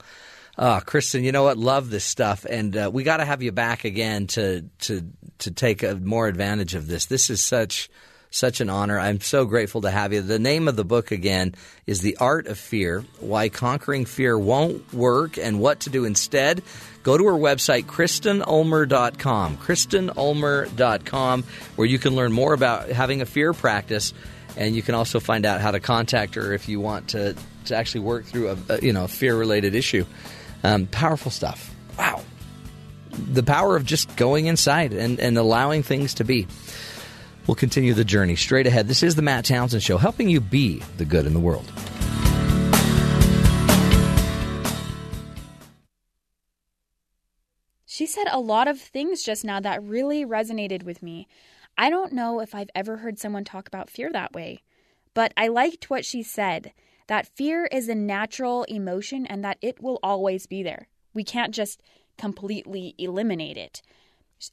[0.57, 1.57] Uh, Kristen, you know what?
[1.57, 5.01] Love this stuff, and uh, we got to have you back again to to
[5.39, 7.05] to take a, more advantage of this.
[7.05, 7.89] This is such
[8.31, 8.97] such an honor.
[8.97, 10.21] I'm so grateful to have you.
[10.21, 11.53] The name of the book again
[11.85, 16.63] is The Art of Fear: Why Conquering Fear Won't Work and What to Do Instead.
[17.03, 21.43] Go to her website, KristenUlmer.com, KristenUlmer.com,
[21.75, 24.13] where you can learn more about having a fear practice,
[24.55, 27.75] and you can also find out how to contact her if you want to, to
[27.75, 30.05] actually work through a, you know fear related issue.
[30.63, 31.73] Um, powerful stuff.
[31.97, 32.23] Wow,
[33.09, 36.47] the power of just going inside and, and allowing things to be.
[37.47, 38.87] We'll continue the journey straight ahead.
[38.87, 41.71] This is the Matt Townsend Show, helping you be the good in the world.
[47.85, 51.27] She said a lot of things just now that really resonated with me.
[51.77, 54.63] I don't know if I've ever heard someone talk about fear that way,
[55.13, 56.73] but I liked what she said
[57.07, 60.87] that fear is a natural emotion and that it will always be there.
[61.13, 61.81] We can't just
[62.17, 63.81] completely eliminate it.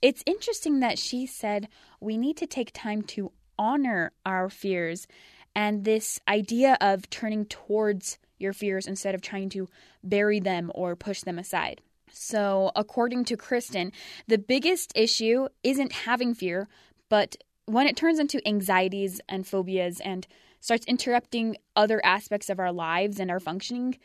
[0.02, 1.68] It's interesting that she said
[2.00, 5.06] we need to take time to honor our fears
[5.54, 9.68] and this idea of turning towards your fears instead of trying to
[10.04, 11.80] bury them or push them aside.
[12.10, 13.92] So, according to Kristen,
[14.26, 16.68] the biggest issue isn't having fear,
[17.08, 17.36] but
[17.66, 20.26] when it turns into anxieties and phobias and
[20.60, 23.98] starts interrupting other aspects of our lives and our functioning,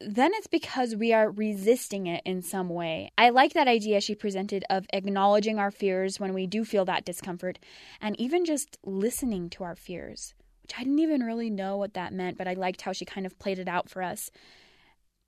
[0.00, 3.10] then it's because we are resisting it in some way.
[3.18, 7.04] I like that idea she presented of acknowledging our fears when we do feel that
[7.04, 7.58] discomfort
[8.00, 12.14] and even just listening to our fears, which I didn't even really know what that
[12.14, 14.30] meant, but I liked how she kind of played it out for us.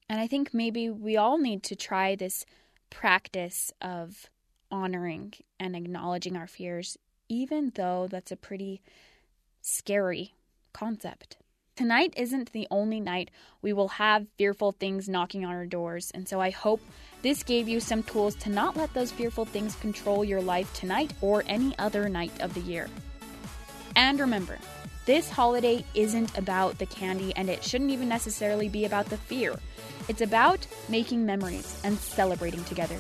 [0.09, 2.47] And I think maybe we all need to try this
[2.89, 4.31] practice of
[4.71, 6.97] honoring and acknowledging our fears,
[7.29, 8.81] even though that's a pretty
[9.61, 10.35] scary
[10.73, 11.37] concept.
[11.75, 13.31] Tonight isn't the only night
[13.63, 16.83] we will have fearful things knocking on our doors, and so I hope
[17.23, 21.15] this gave you some tools to not let those fearful things control your life tonight
[21.23, 22.91] or any other night of the year.
[23.97, 24.59] And remember,
[25.07, 29.59] this holiday isn't about the candy, and it shouldn't even necessarily be about the fear.
[30.09, 32.99] It's about making memories and celebrating together.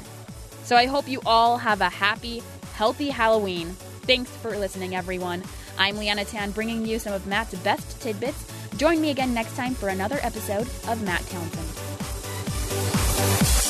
[0.62, 2.43] So I hope you all have a happy,
[2.73, 3.68] healthy Halloween.
[4.07, 5.43] Thanks for listening, everyone.
[5.79, 8.62] I'm Leanna Tan, bringing you some of Matt's best tidbits.
[8.83, 13.62] Join me again next time for another episode of Matt Townsend.